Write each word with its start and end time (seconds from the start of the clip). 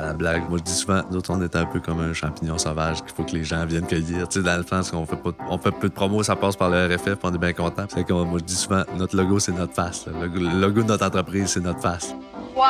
À 0.00 0.02
la 0.02 0.12
blague, 0.12 0.48
moi 0.48 0.58
je 0.58 0.62
dis 0.62 0.72
souvent, 0.72 1.02
nous 1.10 1.16
autres 1.16 1.32
on 1.34 1.42
est 1.42 1.56
un 1.56 1.66
peu 1.66 1.80
comme 1.80 1.98
un 1.98 2.12
champignon 2.12 2.56
sauvage 2.56 3.02
qu'il 3.02 3.10
faut 3.16 3.24
que 3.24 3.32
les 3.32 3.42
gens 3.42 3.66
viennent 3.66 3.84
cueillir. 3.84 4.28
Tu 4.28 4.38
sais, 4.38 4.44
dans 4.44 4.56
le 4.56 4.62
sens 4.62 4.92
qu'on 4.92 5.04
fait 5.04 5.16
pas, 5.16 5.30
on 5.50 5.58
fait 5.58 5.72
peu 5.72 5.88
de 5.88 5.92
promos, 5.92 6.22
ça 6.22 6.36
passe 6.36 6.54
par 6.54 6.70
le 6.70 6.86
RFF, 6.86 7.18
on 7.24 7.34
est 7.34 7.38
bien 7.38 7.52
content. 7.52 7.84
C'est 7.88 8.04
que 8.04 8.12
moi 8.12 8.38
je 8.38 8.44
dis 8.44 8.54
souvent, 8.54 8.84
notre 8.96 9.16
logo 9.16 9.40
c'est 9.40 9.50
notre 9.50 9.74
face. 9.74 10.06
Le 10.06 10.28
logo 10.60 10.82
de 10.82 10.86
notre 10.86 11.04
entreprise 11.04 11.48
c'est 11.48 11.60
notre 11.60 11.80
face. 11.80 12.14
Wow, 12.54 12.62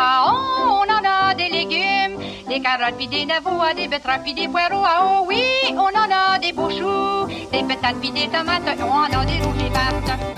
on 0.70 0.90
en 0.90 1.04
a 1.04 1.34
des 1.34 1.50
légumes, 1.50 2.18
des 2.48 2.60
carottes 2.60 2.96
des 2.98 3.26
navots, 3.26 3.60
des 3.76 3.88
betteraves 3.88 4.24
des 4.24 4.48
poireaux. 4.48 4.84
Ah 4.86 5.00
oh 5.02 5.26
oui, 5.28 5.44
on 5.72 5.76
en 5.76 6.10
a 6.10 6.38
des 6.38 6.54
beaux 6.54 6.70
choux, 6.70 7.27
des 7.50 8.10
des 8.10 8.28
tomates, 8.28 8.62
on 8.80 9.18
a 9.18 9.24
des 9.24 9.38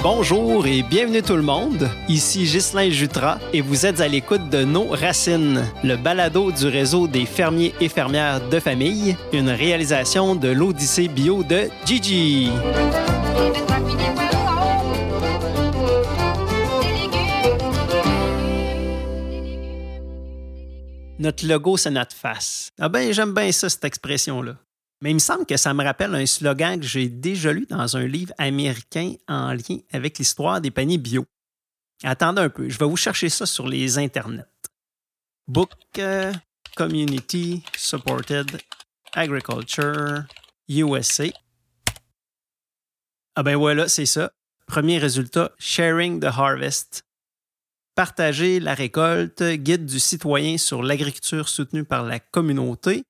Bonjour 0.03 0.67
et 0.67 0.83
bienvenue 0.83 1.23
tout 1.23 1.37
le 1.37 1.43
monde. 1.43 1.89
Ici 2.09 2.45
Ghislain 2.45 2.91
Jutras 2.91 3.39
et 3.53 3.61
vous 3.61 3.85
êtes 3.85 4.01
à 4.01 4.09
l'écoute 4.09 4.49
de 4.49 4.65
Nos 4.65 4.89
Racines, 4.89 5.65
le 5.85 5.97
balado 5.97 6.53
du 6.53 6.67
réseau 6.69 7.07
des 7.07 7.27
fermiers 7.27 7.75
et 7.81 7.89
fermières 7.89 8.41
de 8.49 8.61
famille, 8.61 9.17
une 9.33 9.51
réalisation 9.51 10.35
de 10.35 10.49
l'Odyssée 10.49 11.09
bio 11.09 11.43
de 11.43 11.69
Gigi. 11.85 12.51
Notre 21.19 21.47
logo, 21.47 21.77
c'est 21.77 21.91
notre 21.91 22.17
face. 22.17 22.71
Ah 22.81 22.89
ben, 22.89 23.13
j'aime 23.13 23.35
bien 23.35 23.53
ça, 23.53 23.69
cette 23.69 23.85
expression-là. 23.85 24.55
Mais 25.03 25.11
il 25.11 25.15
me 25.15 25.19
semble 25.19 25.47
que 25.47 25.57
ça 25.57 25.73
me 25.73 25.83
rappelle 25.83 26.15
un 26.15 26.27
slogan 26.27 26.79
que 26.79 26.87
j'ai 26.87 27.09
déjà 27.09 27.53
lu 27.53 27.67
dans 27.67 27.97
un 27.97 28.07
livre 28.07 28.35
américain 28.37 29.15
en 29.29 29.53
lien 29.53 29.79
avec 29.93 30.19
l'histoire 30.19 30.61
des 30.61 30.71
paniers 30.71 30.99
bio. 30.99 31.25
Attendez 32.03 32.43
un 32.43 32.51
peu, 32.51 32.69
je 32.69 32.79
vais 32.79 32.87
vous 32.87 32.97
chercher 32.97 33.29
ça 33.29 33.47
sur 33.47 33.67
les 33.67 33.99
internets. 33.99 34.45
Book 35.49 35.73
euh, 35.99 36.33
Community 36.77 37.63
Supported 37.77 38.61
Agriculture 39.13 40.25
USA. 40.69 41.25
Ah 43.37 43.43
ben 43.43 43.57
voilà, 43.57 43.89
c'est 43.89 44.07
ça. 44.07 44.33
Premier 44.67 44.99
résultat, 44.99 45.53
Sharing 45.59 46.21
the 46.21 46.27
Harvest. 46.27 47.05
Partager 47.95 48.61
la 48.61 48.75
récolte, 48.75 49.43
guide 49.43 49.85
du 49.85 49.99
citoyen 49.99 50.59
sur 50.59 50.83
l'agriculture 50.83 51.49
soutenue 51.49 51.85
par 51.85 52.05
la 52.05 52.21
communauté. 52.21 53.05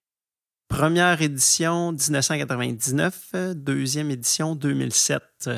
Première 0.70 1.20
édition 1.20 1.90
1999, 1.90 3.34
deuxième 3.56 4.10
édition 4.12 4.54
2007. 4.54 5.50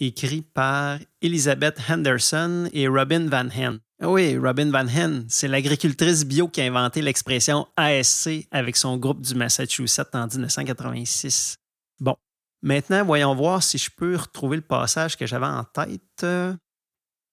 Écrit 0.00 0.42
par 0.42 0.98
Elizabeth 1.22 1.80
Henderson 1.88 2.68
et 2.72 2.88
Robin 2.88 3.28
Van 3.28 3.48
Hen. 3.48 3.78
Ah 4.02 4.10
oui, 4.10 4.36
Robin 4.36 4.70
Van 4.72 4.88
Hen, 4.88 5.24
c'est 5.28 5.46
l'agricultrice 5.46 6.24
bio 6.24 6.48
qui 6.48 6.60
a 6.60 6.64
inventé 6.64 7.02
l'expression 7.02 7.68
ASC 7.76 8.48
avec 8.50 8.76
son 8.76 8.96
groupe 8.96 9.22
du 9.22 9.36
Massachusetts 9.36 10.12
en 10.12 10.26
1986. 10.26 11.56
Bon, 12.00 12.16
maintenant, 12.62 13.04
voyons 13.04 13.34
voir 13.34 13.62
si 13.62 13.78
je 13.78 13.90
peux 13.96 14.16
retrouver 14.16 14.56
le 14.56 14.62
passage 14.62 15.16
que 15.16 15.24
j'avais 15.24 15.46
en 15.46 15.62
tête. 15.62 16.26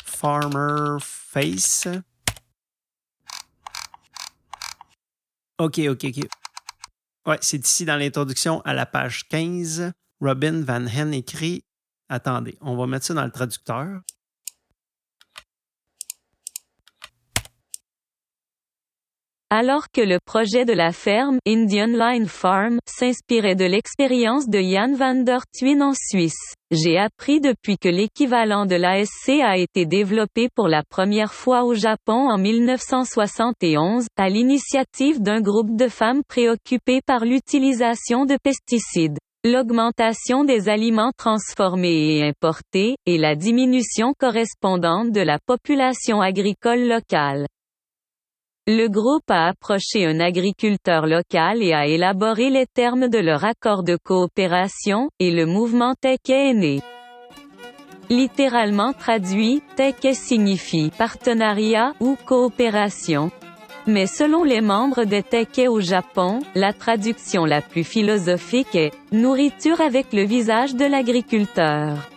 Farmer 0.05 0.97
Face. 1.02 1.88
OK, 5.58 5.80
OK, 5.89 6.05
OK. 6.05 6.42
Ouais, 7.25 7.38
c'est 7.39 7.66
ici 7.66 7.85
dans 7.85 7.95
l'introduction 7.95 8.61
à 8.61 8.73
la 8.73 8.85
page 8.85 9.27
15. 9.29 9.93
Robin 10.19 10.61
Van 10.61 10.85
Hen 10.85 11.13
écrit 11.13 11.63
Attendez, 12.09 12.57
on 12.59 12.75
va 12.75 12.85
mettre 12.85 13.05
ça 13.05 13.13
dans 13.13 13.23
le 13.23 13.31
traducteur. 13.31 14.02
Alors 19.55 19.91
que 19.93 20.01
le 20.01 20.17
projet 20.19 20.65
de 20.65 20.73
la 20.73 20.91
ferme 20.91 21.37
Indian 21.45 21.85
Line 21.85 22.25
Farm 22.25 22.79
s'inspirait 22.89 23.53
de 23.53 23.65
l'expérience 23.65 24.49
de 24.49 24.59
Jan 24.59 24.95
van 24.95 25.14
der 25.14 25.41
Thuin 25.53 25.80
en 25.81 25.93
Suisse, 25.93 26.55
j'ai 26.71 26.97
appris 26.97 27.39
depuis 27.39 27.77
que 27.77 27.87
l'équivalent 27.87 28.65
de 28.65 28.73
l'ASC 28.73 29.30
a 29.43 29.58
été 29.58 29.86
développé 29.86 30.49
pour 30.55 30.67
la 30.67 30.81
première 30.81 31.36
fois 31.36 31.65
au 31.65 31.75
Japon 31.75 32.31
en 32.31 32.39
1971, 32.39 34.08
à 34.17 34.27
l'initiative 34.27 35.21
d'un 35.21 35.39
groupe 35.39 35.77
de 35.77 35.87
femmes 35.87 36.23
préoccupées 36.27 37.02
par 37.05 37.23
l'utilisation 37.23 38.25
de 38.25 38.37
pesticides 38.42 39.19
l'augmentation 39.45 40.45
des 40.45 40.69
aliments 40.69 41.11
transformés 41.17 42.15
et 42.15 42.23
importés, 42.23 42.95
et 43.05 43.17
la 43.17 43.36
diminution 43.36 44.13
correspondante 44.17 45.11
de 45.11 45.19
la 45.19 45.37
population 45.45 46.21
agricole 46.21 46.87
locale. 46.87 47.45
Le 48.65 48.87
groupe 48.87 49.29
a 49.29 49.47
approché 49.47 50.05
un 50.05 50.21
agriculteur 50.21 51.05
local 51.05 51.61
et 51.61 51.73
a 51.73 51.85
élaboré 51.85 52.49
les 52.49 52.65
termes 52.65 53.09
de 53.09 53.17
leur 53.17 53.43
accord 53.43 53.83
de 53.83 53.97
coopération, 53.97 55.09
et 55.19 55.31
le 55.31 55.45
mouvement 55.45 55.95
Teke 55.99 56.29
est 56.29 56.53
né. 56.53 56.79
Littéralement 58.09 58.93
traduit, 58.93 59.61
Teke 59.75 60.15
signifie 60.15 60.91
partenariat 60.97 61.91
ou 61.99 62.15
coopération. 62.25 63.31
Mais 63.85 64.07
selon 64.07 64.45
les 64.45 64.61
membres 64.61 65.03
des 65.03 65.23
Teke 65.23 65.67
au 65.67 65.81
Japon, 65.81 66.39
la 66.55 66.71
traduction 66.71 67.43
la 67.43 67.59
plus 67.59 67.83
philosophique 67.83 68.75
est 68.75 68.91
nourriture 69.11 69.81
avec 69.81 70.13
le 70.13 70.23
visage 70.23 70.73
de 70.73 70.85
l'agriculteur. 70.85 72.12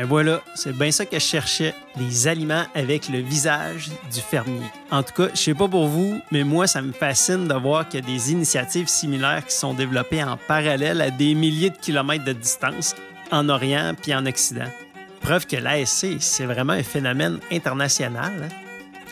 Et 0.00 0.04
voilà, 0.04 0.40
c'est 0.54 0.72
bien 0.72 0.92
ça 0.92 1.04
que 1.06 1.18
je 1.18 1.24
cherchais, 1.24 1.74
les 1.96 2.28
aliments 2.28 2.62
avec 2.72 3.08
le 3.08 3.18
visage 3.18 3.90
du 4.12 4.20
fermier. 4.20 4.62
En 4.92 5.02
tout 5.02 5.12
cas, 5.12 5.28
je 5.34 5.40
sais 5.40 5.54
pas 5.54 5.66
pour 5.66 5.88
vous, 5.88 6.20
mais 6.30 6.44
moi, 6.44 6.68
ça 6.68 6.80
me 6.82 6.92
fascine 6.92 7.48
de 7.48 7.54
voir 7.54 7.88
qu'il 7.88 7.98
y 7.98 8.02
a 8.04 8.06
des 8.06 8.30
initiatives 8.30 8.86
similaires 8.86 9.44
qui 9.44 9.56
sont 9.56 9.74
développées 9.74 10.22
en 10.22 10.36
parallèle 10.36 11.00
à 11.00 11.10
des 11.10 11.34
milliers 11.34 11.70
de 11.70 11.76
kilomètres 11.76 12.24
de 12.24 12.32
distance, 12.32 12.94
en 13.32 13.48
Orient 13.48 13.92
puis 14.00 14.14
en 14.14 14.24
Occident. 14.24 14.68
Preuve 15.20 15.46
que 15.46 15.56
l'ASC, 15.56 16.06
c'est 16.20 16.46
vraiment 16.46 16.74
un 16.74 16.84
phénomène 16.84 17.40
international. 17.50 18.32
Hein. 18.44 18.54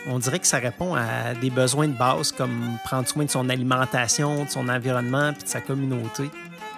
On 0.07 0.19
dirait 0.19 0.39
que 0.39 0.47
ça 0.47 0.59
répond 0.59 0.95
à 0.95 1.33
des 1.33 1.49
besoins 1.49 1.89
de 1.89 1.97
base 1.97 2.31
comme 2.31 2.77
prendre 2.85 3.09
soin 3.09 3.25
de 3.25 3.29
son 3.29 3.49
alimentation, 3.49 4.45
de 4.45 4.49
son 4.49 4.69
environnement 4.69 5.33
puis 5.33 5.43
de 5.43 5.49
sa 5.49 5.59
communauté. 5.59 6.29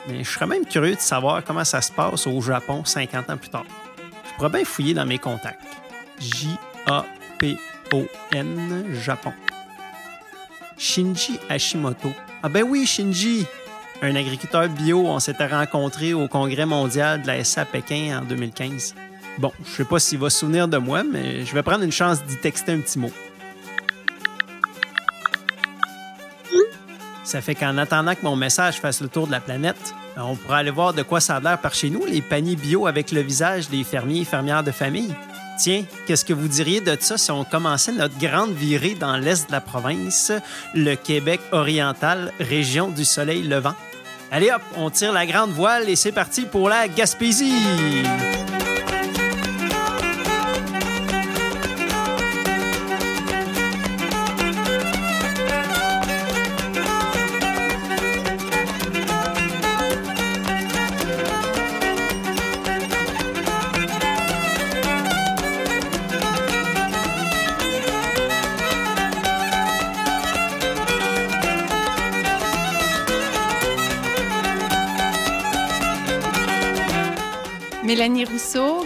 Mais 0.07 0.23
je 0.23 0.31
serais 0.31 0.47
même 0.47 0.65
curieux 0.65 0.95
de 0.95 0.99
savoir 0.99 1.43
comment 1.43 1.63
ça 1.63 1.79
se 1.79 1.91
passe 1.91 2.25
au 2.25 2.41
Japon 2.41 2.83
50 2.83 3.29
ans 3.29 3.37
plus 3.37 3.49
tard 3.49 3.65
pourrais 4.39 4.63
fouiller 4.63 4.93
dans 4.93 5.05
mes 5.05 5.17
contacts. 5.17 5.59
J-A-P-O-N, 6.19 6.55
Japon. 8.93 9.33
Shinji 10.77 11.39
Hashimoto. 11.49 12.09
Ah 12.41 12.47
ben 12.47 12.63
oui, 12.63 12.85
Shinji! 12.85 13.45
Un 14.01 14.15
agriculteur 14.15 14.69
bio, 14.69 15.05
on 15.07 15.19
s'était 15.19 15.47
rencontré 15.47 16.13
au 16.13 16.29
Congrès 16.29 16.65
mondial 16.65 17.21
de 17.21 17.27
la 17.27 17.43
SA 17.43 17.65
Pékin 17.65 18.21
en 18.21 18.25
2015. 18.25 18.95
Bon, 19.39 19.51
je 19.65 19.71
sais 19.71 19.83
pas 19.83 19.99
s'il 19.99 20.19
va 20.19 20.29
se 20.29 20.39
souvenir 20.39 20.69
de 20.69 20.77
moi, 20.77 21.03
mais 21.03 21.43
je 21.45 21.53
vais 21.53 21.63
prendre 21.63 21.83
une 21.83 21.91
chance 21.91 22.23
d'y 22.23 22.37
texter 22.37 22.71
un 22.71 22.79
petit 22.79 22.97
mot. 22.97 23.11
Ça 27.25 27.41
fait 27.41 27.55
qu'en 27.55 27.77
attendant 27.77 28.15
que 28.15 28.23
mon 28.23 28.37
message 28.37 28.79
fasse 28.79 29.01
le 29.01 29.09
tour 29.09 29.27
de 29.27 29.31
la 29.31 29.41
planète, 29.41 29.93
on 30.23 30.35
pourra 30.35 30.57
aller 30.57 30.71
voir 30.71 30.93
de 30.93 31.01
quoi 31.01 31.19
ça 31.19 31.37
a 31.37 31.39
l'air 31.39 31.59
par 31.59 31.73
chez 31.73 31.89
nous, 31.89 32.05
les 32.05 32.21
paniers 32.21 32.55
bio 32.55 32.87
avec 32.87 33.11
le 33.11 33.21
visage 33.21 33.69
des 33.69 33.83
fermiers 33.83 34.21
et 34.21 34.25
fermières 34.25 34.63
de 34.63 34.71
famille. 34.71 35.13
Tiens, 35.57 35.83
qu'est-ce 36.07 36.23
que 36.23 36.33
vous 36.33 36.47
diriez 36.47 36.81
de 36.81 36.95
ça 36.99 37.17
si 37.17 37.31
on 37.31 37.43
commençait 37.43 37.91
notre 37.91 38.17
grande 38.17 38.53
virée 38.53 38.95
dans 38.95 39.17
l'est 39.17 39.47
de 39.47 39.51
la 39.51 39.61
province, 39.61 40.31
le 40.73 40.95
Québec 40.95 41.41
oriental, 41.51 42.31
région 42.39 42.89
du 42.89 43.03
soleil 43.03 43.43
levant? 43.43 43.75
Allez 44.31 44.51
hop, 44.51 44.61
on 44.77 44.89
tire 44.89 45.11
la 45.11 45.25
grande 45.25 45.51
voile 45.51 45.89
et 45.89 45.95
c'est 45.95 46.11
parti 46.11 46.43
pour 46.43 46.69
la 46.69 46.87
Gaspésie! 46.87 47.63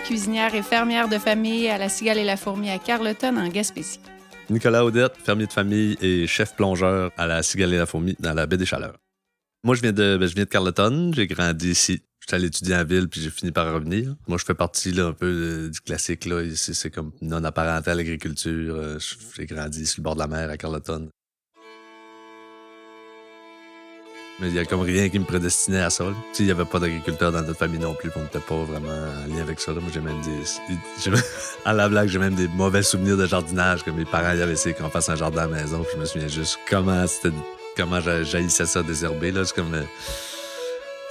Cuisinière 0.04 0.54
et 0.54 0.62
fermière 0.62 1.08
de 1.08 1.18
famille 1.18 1.70
à 1.70 1.78
la 1.78 1.88
Cigale 1.88 2.18
et 2.18 2.24
la 2.26 2.36
Fourmi 2.36 2.70
à 2.70 2.78
Carleton, 2.78 3.38
en 3.38 3.48
Gaspésie. 3.48 4.00
Nicolas 4.50 4.84
Audette, 4.84 5.16
fermier 5.24 5.48
de 5.48 5.54
famille 5.54 5.98
et 6.02 6.28
chef 6.28 6.56
plongeur 6.56 7.12
à 7.18 7.26
la 7.26 7.42
Cigale 7.42 7.74
et 7.74 7.78
la 7.78 7.86
Fourmi 7.86 8.16
dans 8.20 8.34
la 8.34 8.46
baie 8.46 8.58
des 8.58 8.66
Chaleurs. 8.66 8.98
Moi, 9.64 9.76
je 9.76 9.82
viens 9.82 9.94
de, 9.94 10.18
ben, 10.18 10.28
je 10.28 10.36
viens 10.36 10.44
de 10.44 10.50
Carleton, 10.50 11.12
j'ai 11.16 11.26
grandi 11.26 11.70
ici. 11.70 12.02
J'étais 12.20 12.36
allé 12.36 12.48
étudier 12.48 12.76
en 12.76 12.84
ville, 12.84 13.08
puis 13.08 13.22
j'ai 13.22 13.30
fini 13.30 13.52
par 13.52 13.74
revenir. 13.74 14.14
Moi, 14.28 14.38
je 14.38 14.44
fais 14.44 14.54
partie 14.54 14.92
là, 14.92 15.08
un 15.08 15.14
peu 15.14 15.26
euh, 15.26 15.70
du 15.70 15.80
classique. 15.80 16.26
là. 16.26 16.44
C'est 16.56 16.90
comme 16.90 17.12
non 17.22 17.44
apparenté 17.44 17.92
à 17.92 17.96
l'agriculture. 17.96 18.76
Euh, 18.76 19.00
j'ai 19.36 19.46
grandi 19.46 19.86
sur 19.86 20.02
le 20.02 20.04
bord 20.04 20.16
de 20.16 20.20
la 20.20 20.28
mer 20.28 20.50
à 20.50 20.58
Carleton. 20.58 21.10
Mais 24.40 24.48
il 24.48 24.56
y 24.56 24.60
a 24.60 24.66
comme 24.66 24.82
rien 24.82 25.10
qui 25.10 25.20
me 25.20 25.26
prédestinait 25.26 25.82
à 25.84 25.90
ça. 25.90 26.06
il 26.40 26.46
y 26.46 26.52
avait 26.52 26.66
pas 26.66 26.80
d'agriculteur 26.80 27.32
dans 27.32 27.42
notre 27.42 27.58
famille 27.58 27.80
non 27.80 27.94
plus, 27.94 28.10
on 28.16 28.22
n'était 28.22 28.40
pas 28.40 28.56
vraiment 28.64 28.90
en 28.90 29.28
lien 29.34 29.42
avec 29.42 29.60
ça. 29.60 29.72
là. 29.74 29.80
Moi, 29.80 29.92
j'ai 29.94 30.02
même 30.02 30.20
des. 30.22 31.12
à 31.66 31.74
la 31.74 31.88
blague, 31.88 32.10
j'ai 32.10 32.20
même 32.20 32.36
des 32.36 32.48
mauvais 32.48 32.82
souvenirs 32.84 33.16
de 33.18 33.28
jardinage, 33.28 33.84
que 33.84 33.92
mes 33.92 34.06
parents 34.06 34.32
ils 34.34 34.42
avaient 34.42 34.54
essayé 34.54 34.74
qu'on 34.74 34.90
fasse 34.90 35.10
un 35.10 35.16
jardin 35.16 35.44
à 35.44 35.48
la 35.48 35.62
maison, 35.62 35.86
je 35.94 36.00
me 36.00 36.06
souviens 36.06 36.28
juste 36.28 36.60
comment 36.70 37.06
c'était. 37.08 37.36
Comment 37.76 38.00
j'haïssais 38.02 38.66
ça 38.68 38.84
désherber. 38.84 39.34
C'est 39.46 39.56
comme. 39.56 39.74
euh, 39.74 39.84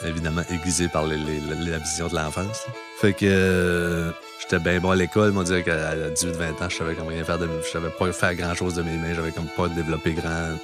évidemment 0.07 0.43
aiguisé 0.51 0.89
par 0.89 1.07
la 1.07 1.79
vision 1.79 2.09
de 2.09 2.15
l'enfance. 2.15 2.67
Fait 3.01 3.13
que 3.13 3.27
euh, 3.27 4.11
j'étais 4.41 4.59
bien 4.59 4.81
bon 4.81 4.91
à 4.91 4.97
l'école. 4.97 5.33
On 5.37 5.43
dirait 5.43 5.63
qu'à 5.63 5.95
18-20 5.95 6.65
ans, 6.65 6.69
je 6.69 6.77
savais 6.77 6.95
comme 6.95 7.09
rien 7.09 7.25
faire 7.25 7.39
de 7.39 7.49
Je 7.65 7.71
savais 7.71 7.91
pas 7.91 8.13
faire 8.13 8.35
grand 8.35 8.55
chose 8.55 8.75
de 8.75 8.83
mes 8.83 8.97
mains. 8.97 9.15
J'avais 9.15 9.33
comme 9.33 9.49
pas 9.57 9.69
développé 9.69 10.13
grandes 10.13 10.59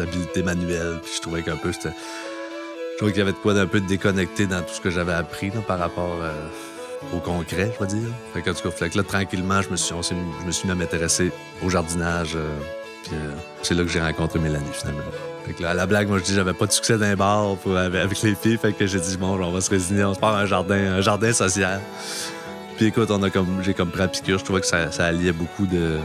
habiletés 0.00 0.42
manuelles. 0.42 1.00
Puis 1.02 1.12
je 1.16 1.22
trouvais 1.22 1.42
qu'un 1.42 1.56
peu. 1.56 1.72
Je 1.72 2.98
trouvais 2.98 3.12
qu'il 3.12 3.18
y 3.18 3.22
avait 3.22 3.32
de 3.32 3.38
quoi 3.38 3.54
d'un 3.54 3.66
peu 3.66 3.80
déconnecté 3.80 4.46
dans 4.46 4.62
tout 4.62 4.74
ce 4.74 4.80
que 4.80 4.90
j'avais 4.90 5.12
appris 5.12 5.50
par 5.66 5.78
rapport 5.78 6.18
euh, 6.22 6.32
au 7.12 7.18
concret, 7.18 7.72
je 7.74 7.84
vais 7.84 7.90
dire. 7.92 8.08
Fait 8.32 8.42
que, 8.42 8.50
en 8.50 8.54
tout 8.54 8.62
cas, 8.62 8.70
fait 8.70 8.90
que 8.90 8.96
là, 8.96 9.02
tranquillement, 9.02 9.62
je 9.62 9.70
me 9.70 9.76
suis, 9.76 9.94
je 10.02 10.46
me 10.46 10.52
suis 10.52 10.66
mis 10.66 10.72
à 10.72 10.74
m'intéresser 10.76 11.32
au 11.64 11.70
jardinage. 11.70 12.36
euh, 12.36 12.48
puis 13.04 13.12
euh, 13.14 13.32
c'est 13.62 13.74
là 13.74 13.82
que 13.82 13.88
j'ai 13.90 14.00
rencontré 14.00 14.38
Mélanie, 14.38 14.64
finalement. 14.72 15.02
Fait 15.46 15.52
que 15.52 15.62
là, 15.62 15.70
à 15.70 15.74
la 15.74 15.86
blague, 15.86 16.08
moi, 16.08 16.18
je 16.18 16.24
dis, 16.24 16.34
j'avais 16.34 16.54
pas 16.54 16.66
de 16.66 16.72
succès 16.72 16.96
d'un 16.96 17.14
bar 17.16 17.56
pour- 17.56 17.76
avec, 17.76 18.22
les 18.22 18.34
filles. 18.34 18.56
Fait 18.56 18.72
que 18.72 18.86
j'ai 18.86 19.00
dit, 19.00 19.16
bon, 19.16 19.38
on 19.42 19.50
va 19.50 19.60
se 19.60 19.70
résigner, 19.70 20.04
on 20.04 20.14
se 20.14 20.18
part 20.18 20.34
un 20.34 20.46
jardin, 20.46 20.94
un 20.94 21.00
jardin 21.02 21.32
social. 21.32 21.80
Puis 22.76 22.86
écoute, 22.86 23.10
on 23.10 23.22
a 23.22 23.30
comme, 23.30 23.62
j'ai 23.62 23.74
comme 23.74 23.90
pris 23.90 24.00
la 24.00 24.08
piqûre. 24.08 24.38
Je 24.38 24.44
trouvais 24.44 24.60
que 24.60 24.66
ça, 24.66 24.90
ça 24.90 25.06
alliait 25.06 25.32
beaucoup 25.32 25.66
de, 25.66 25.98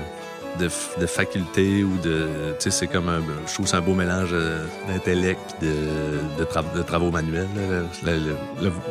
de, 0.59 0.69
de 1.01 1.05
facultés 1.05 1.83
ou 1.83 1.97
de. 1.97 2.27
Tu 2.59 2.63
sais, 2.63 2.71
c'est 2.71 2.87
comme 2.87 3.09
un. 3.09 3.21
Je 3.47 3.53
trouve 3.53 3.67
c'est 3.67 3.75
un 3.77 3.81
beau 3.81 3.93
mélange 3.93 4.29
euh, 4.33 4.65
d'intellect 4.87 5.39
puis 5.59 5.67
de, 5.67 6.39
de, 6.39 6.45
tra- 6.45 6.75
de 6.75 6.81
travaux 6.81 7.11
manuels, 7.11 7.47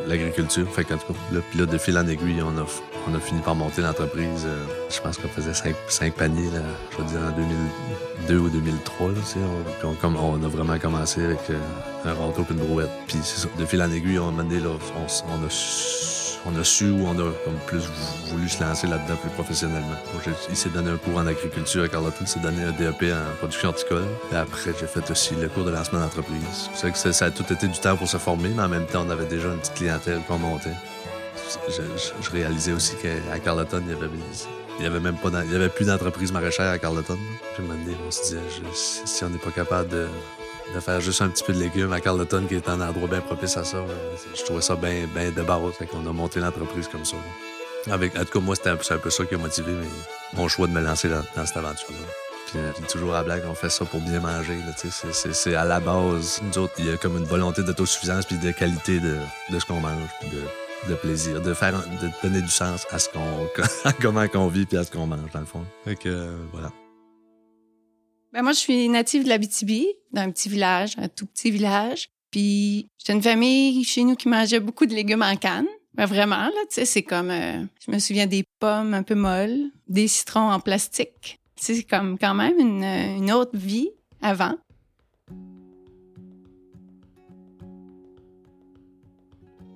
l'agriculture. 0.06 0.66
Fait 0.72 0.84
qu'en 0.84 0.96
tout 0.98 1.12
cas, 1.12 1.18
là, 1.32 1.40
puis 1.50 1.58
là, 1.58 1.66
de 1.66 1.78
fil 1.78 1.98
en 1.98 2.06
aiguille, 2.06 2.42
on 2.42 2.56
a, 2.60 2.64
on 3.10 3.14
a 3.14 3.20
fini 3.20 3.40
par 3.40 3.54
monter 3.54 3.82
l'entreprise. 3.82 4.44
euh, 4.46 4.64
je 4.90 5.00
pense 5.00 5.18
qu'on 5.18 5.28
faisait 5.28 5.54
cinq, 5.54 5.74
cinq 5.88 6.14
paniers, 6.14 6.50
là, 6.52 6.60
je 6.92 6.96
veux 6.98 7.04
dire, 7.04 7.20
en 7.20 7.36
2002 8.28 8.38
ou 8.38 8.48
2003. 8.50 9.08
Là, 9.08 9.14
on, 9.84 10.16
on, 10.16 10.44
a 10.44 10.48
vraiment 10.48 10.78
commencé 10.78 11.24
avec 11.24 11.38
euh, 11.50 11.58
un 12.04 12.14
râteau 12.14 12.42
puis 12.42 12.54
une 12.54 12.64
brouette. 12.66 12.90
Puis 13.06 13.18
de 13.58 13.64
fil 13.66 13.82
en 13.82 13.90
aiguille, 13.90 14.18
on, 14.18 14.28
a 14.28 14.32
mené, 14.42 14.60
là, 14.60 14.70
on, 14.96 15.02
on 15.02 15.46
a 15.46 15.50
on 16.46 16.58
a 16.58 16.64
su 16.64 16.90
ou 16.90 17.06
on 17.06 17.12
a 17.18 17.30
comme 17.44 17.58
plus 17.66 17.78
vou- 17.78 18.26
voulu 18.30 18.48
se 18.48 18.62
lancer 18.62 18.86
là-dedans 18.86 19.16
plus 19.16 19.30
professionnellement. 19.30 19.96
Il 20.48 20.56
s'est 20.56 20.68
donné 20.70 20.90
un 20.90 20.96
cours 20.96 21.16
en 21.18 21.26
agriculture 21.26 21.82
à 21.84 21.88
Carleton, 21.88 22.16
il 22.22 22.26
s'est 22.28 22.40
donné 22.40 22.62
un 22.64 22.72
DEP 22.72 23.12
en 23.12 23.36
production 23.38 23.68
horticole. 23.70 24.04
Et 24.32 24.36
après, 24.36 24.72
j'ai 24.78 24.86
fait 24.86 25.10
aussi 25.10 25.34
le 25.34 25.48
cours 25.48 25.64
de 25.64 25.70
lancement 25.70 26.00
d'entreprise. 26.00 26.68
C'est 26.74 26.88
vrai 26.88 26.92
que 26.92 27.12
ça, 27.12 27.24
a 27.26 27.30
tout 27.30 27.50
été 27.52 27.66
du 27.68 27.78
temps 27.78 27.96
pour 27.96 28.08
se 28.08 28.16
former, 28.18 28.50
mais 28.50 28.62
en 28.62 28.68
même 28.68 28.86
temps, 28.86 29.04
on 29.06 29.10
avait 29.10 29.26
déjà 29.26 29.48
une 29.48 29.58
petite 29.58 29.74
clientèle 29.74 30.20
qu'on 30.26 30.38
montait. 30.38 30.70
Je, 31.68 31.72
je- 32.22 32.30
réalisais 32.30 32.72
aussi 32.72 32.94
qu'à 32.96 33.38
Carleton, 33.38 33.82
il 33.86 34.84
y 34.84 34.86
avait, 34.86 34.98
avait 35.54 35.68
plus 35.70 35.86
d'entreprise 35.86 36.30
maraîchère 36.30 36.70
à 36.70 36.78
Carleton. 36.78 37.16
Puis 37.54 37.62
un 37.64 37.66
moment 37.66 37.78
donné, 37.84 37.96
on 38.06 38.10
se 38.10 38.22
disait, 38.22 38.38
si 38.74 39.24
on 39.24 39.30
n'est 39.30 39.38
pas 39.38 39.50
capable 39.50 39.88
de, 39.88 40.06
de 40.74 40.80
faire 40.80 41.00
juste 41.00 41.22
un 41.22 41.28
petit 41.28 41.44
peu 41.44 41.52
de 41.52 41.58
légumes 41.60 41.92
à 41.92 42.00
Carleton, 42.00 42.44
qui 42.46 42.54
est 42.54 42.68
un 42.68 42.80
endroit 42.80 43.08
bien 43.08 43.20
propice 43.20 43.56
à 43.56 43.64
ça, 43.64 43.78
euh, 43.78 43.86
je 44.36 44.42
trouvais 44.44 44.60
ça 44.60 44.76
bien 44.76 45.06
ben 45.14 45.32
débarras. 45.32 45.72
Fait 45.72 45.86
qu'on 45.86 46.06
a 46.06 46.12
monté 46.12 46.40
l'entreprise 46.40 46.88
comme 46.88 47.04
ça. 47.04 47.16
Avec, 47.90 48.16
en 48.16 48.24
tout 48.24 48.38
cas, 48.38 48.40
moi, 48.40 48.54
c'était 48.54 48.70
un, 48.70 48.74
un 48.74 48.98
peu 48.98 49.10
ça 49.10 49.24
qui 49.24 49.34
a 49.34 49.38
motivé 49.38 49.72
mes- 49.72 49.86
mon 50.34 50.46
choix 50.48 50.66
de 50.66 50.72
me 50.72 50.80
lancer 50.82 51.08
dans, 51.08 51.22
cette 51.46 51.56
aventure-là. 51.56 51.96
Puis, 52.48 52.58
euh, 52.58 52.72
toujours 52.90 53.14
à 53.14 53.18
la 53.18 53.24
blague, 53.24 53.42
on 53.48 53.54
fait 53.54 53.70
ça 53.70 53.84
pour 53.84 54.00
bien 54.00 54.20
manger. 54.20 54.56
C'est, 55.32 55.54
à 55.54 55.64
la 55.64 55.80
base. 55.80 56.40
Nous 56.42 56.58
autres, 56.58 56.74
il 56.78 56.86
y 56.86 56.90
a 56.90 56.96
comme 56.96 57.16
une 57.16 57.24
volonté 57.24 57.62
d'autosuffisance 57.62 58.26
puis 58.26 58.36
de 58.38 58.50
qualité 58.50 59.00
de, 59.00 59.16
de 59.50 59.58
ce 59.58 59.64
qu'on 59.64 59.80
mange, 59.80 60.08
puis 60.20 60.28
de, 60.30 60.90
de 60.90 60.94
plaisir, 60.96 61.40
de 61.40 61.54
faire, 61.54 61.72
de 61.72 62.08
donner 62.22 62.42
du 62.42 62.48
sens 62.50 62.86
à 62.90 62.98
ce 62.98 63.08
qu'on, 63.08 63.48
comment 64.02 64.28
qu'on 64.28 64.48
vit 64.48 64.66
puis 64.66 64.76
à 64.76 64.84
ce 64.84 64.90
qu'on 64.90 65.06
mange, 65.06 65.30
dans 65.32 65.40
le 65.40 65.46
fond. 65.46 65.64
Fait 65.84 65.96
que, 65.96 66.08
euh, 66.08 66.36
voilà. 66.52 66.70
Ben 68.32 68.42
moi, 68.42 68.52
je 68.52 68.58
suis 68.58 68.88
native 68.90 69.24
de 69.24 69.28
l'Abitibi, 69.30 69.86
d'un 70.12 70.30
petit 70.30 70.48
village, 70.48 70.94
un 70.98 71.08
tout 71.08 71.26
petit 71.26 71.50
village. 71.50 72.08
Puis, 72.30 72.88
j'étais 72.98 73.14
une 73.14 73.22
famille 73.22 73.84
chez 73.84 74.04
nous 74.04 74.14
qui 74.14 74.28
mangeait 74.28 74.60
beaucoup 74.60 74.86
de 74.86 74.94
légumes 74.94 75.22
en 75.22 75.36
canne. 75.36 75.66
Ben 75.94 76.06
vraiment, 76.06 76.36
là, 76.36 76.50
tu 76.68 76.74
sais, 76.74 76.84
c'est 76.84 77.02
comme... 77.02 77.30
euh, 77.30 77.64
je 77.84 77.90
me 77.90 77.98
souviens 77.98 78.26
des 78.26 78.44
pommes 78.60 78.94
un 78.94 79.02
peu 79.02 79.14
molles, 79.14 79.70
des 79.88 80.06
citrons 80.06 80.52
en 80.52 80.60
plastique. 80.60 81.40
C'est 81.56 81.82
comme 81.82 82.18
quand 82.18 82.34
même 82.34 82.58
une, 82.58 82.84
une 82.84 83.32
autre 83.32 83.56
vie 83.56 83.88
avant. 84.22 84.54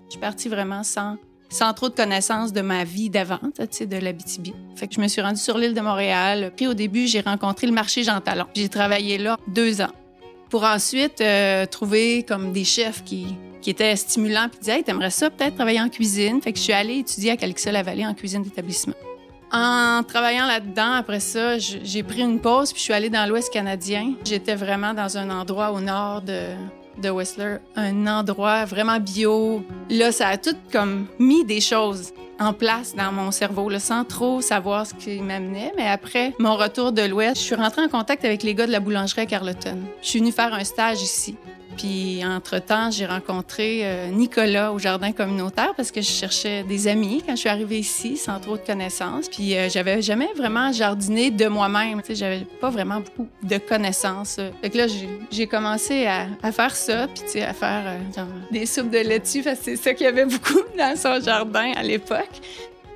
Je 0.06 0.10
suis 0.10 0.20
partie 0.20 0.48
vraiment 0.48 0.84
sans, 0.84 1.16
sans 1.48 1.72
trop 1.72 1.88
de 1.88 1.94
connaissances 1.94 2.52
de 2.52 2.60
ma 2.60 2.84
vie 2.84 3.08
d'avant, 3.10 3.40
tu 3.56 3.66
sais, 3.70 3.86
de 3.86 3.96
l'Abitibi. 3.96 4.52
Fait 4.76 4.86
que 4.86 4.94
je 4.94 5.00
me 5.00 5.08
suis 5.08 5.22
rendue 5.22 5.40
sur 5.40 5.56
l'île 5.58 5.74
de 5.74 5.80
Montréal. 5.80 6.52
Puis 6.54 6.66
au 6.66 6.74
début, 6.74 7.06
j'ai 7.06 7.22
rencontré 7.22 7.66
le 7.66 7.72
marché 7.72 8.04
Jean 8.04 8.20
Talon. 8.20 8.46
J'ai 8.54 8.68
travaillé 8.68 9.16
là 9.18 9.38
deux 9.48 9.80
ans 9.80 9.90
pour 10.52 10.64
ensuite 10.64 11.22
euh, 11.22 11.64
trouver 11.64 12.24
comme 12.24 12.52
des 12.52 12.64
chefs 12.64 13.02
qui, 13.04 13.38
qui 13.62 13.70
étaient 13.70 13.96
stimulants 13.96 14.48
puis 14.50 14.58
disaient 14.60 14.76
hey, 14.76 14.84
t'aimerais 14.84 15.08
ça 15.08 15.30
peut-être 15.30 15.54
travailler 15.54 15.80
en 15.80 15.88
cuisine? 15.88 16.42
Fait 16.42 16.52
que 16.52 16.58
je 16.58 16.64
suis 16.64 16.74
allée 16.74 16.98
étudier 16.98 17.30
à 17.30 17.36
Calixa-la-Vallée 17.38 18.06
en 18.06 18.12
cuisine 18.12 18.42
d'établissement. 18.42 18.92
En 19.50 20.02
travaillant 20.06 20.46
là-dedans, 20.46 20.92
après 20.92 21.20
ça, 21.20 21.56
j'ai 21.58 22.02
pris 22.02 22.20
une 22.20 22.38
pause 22.38 22.70
puis 22.70 22.80
je 22.80 22.84
suis 22.84 22.92
allée 22.92 23.08
dans 23.08 23.26
l'Ouest 23.26 23.50
canadien. 23.50 24.12
J'étais 24.26 24.54
vraiment 24.54 24.92
dans 24.92 25.16
un 25.16 25.30
endroit 25.30 25.72
au 25.72 25.80
nord 25.80 26.20
de, 26.20 26.48
de 26.98 27.10
Whistler, 27.10 27.56
un 27.76 28.06
endroit 28.06 28.64
vraiment 28.64 28.98
bio. 28.98 29.64
Là, 29.90 30.12
ça 30.12 30.28
a 30.28 30.36
tout 30.36 30.56
comme 30.70 31.06
mis 31.18 31.44
des 31.44 31.60
choses 31.60 32.12
en 32.38 32.52
place 32.52 32.94
dans 32.94 33.12
mon 33.12 33.30
cerveau, 33.30 33.70
sans 33.78 34.04
trop 34.04 34.40
savoir 34.40 34.86
ce 34.86 34.94
qui 34.94 35.20
m'amenait. 35.20 35.72
Mais 35.76 35.88
après 35.88 36.34
mon 36.38 36.56
retour 36.56 36.92
de 36.92 37.02
l'Ouest, 37.02 37.36
je 37.36 37.42
suis 37.42 37.54
rentrée 37.54 37.82
en 37.82 37.88
contact 37.88 38.24
avec 38.24 38.42
les 38.42 38.54
gars 38.54 38.66
de 38.66 38.72
la 38.72 38.80
boulangerie 38.80 39.22
à 39.22 39.26
Carleton. 39.26 39.78
Je 40.02 40.08
suis 40.08 40.18
venue 40.18 40.32
faire 40.32 40.52
un 40.52 40.64
stage 40.64 41.02
ici. 41.02 41.36
Puis, 41.76 42.22
entre-temps, 42.24 42.90
j'ai 42.90 43.06
rencontré 43.06 43.80
euh, 43.82 44.08
Nicolas 44.08 44.72
au 44.72 44.78
jardin 44.78 45.12
communautaire 45.12 45.72
parce 45.76 45.90
que 45.90 46.00
je 46.00 46.10
cherchais 46.10 46.62
des 46.64 46.88
amis 46.88 47.22
quand 47.24 47.32
je 47.32 47.40
suis 47.40 47.48
arrivée 47.48 47.78
ici, 47.78 48.16
sans 48.16 48.38
trop 48.40 48.56
de 48.56 48.62
connaissances. 48.62 49.28
Puis, 49.28 49.56
euh, 49.56 49.68
j'avais 49.68 50.02
jamais 50.02 50.28
vraiment 50.36 50.72
jardiné 50.72 51.30
de 51.30 51.46
moi-même. 51.46 52.00
Tu 52.02 52.08
sais, 52.08 52.14
j'avais 52.14 52.46
pas 52.60 52.70
vraiment 52.70 53.00
beaucoup 53.00 53.28
de 53.42 53.58
connaissances. 53.58 54.38
Fait 54.60 54.70
que 54.70 54.78
là, 54.78 54.86
j'ai- 55.30 55.46
commencé 55.46 56.06
à, 56.06 56.52
faire 56.52 56.74
ça, 56.74 57.08
puis 57.08 57.24
tu 57.24 57.30
sais, 57.32 57.42
à 57.42 57.52
faire 57.52 57.82
euh, 57.84 58.22
des 58.50 58.64
soupes 58.64 58.90
de 58.90 58.98
laitue 58.98 59.42
parce 59.42 59.58
que 59.58 59.64
c'est 59.64 59.76
ça 59.76 59.92
qu'il 59.92 60.06
y 60.06 60.08
avait 60.08 60.24
beaucoup 60.24 60.60
dans 60.78 60.96
son 60.96 61.20
jardin 61.22 61.72
à 61.76 61.82
l'époque. 61.82 62.30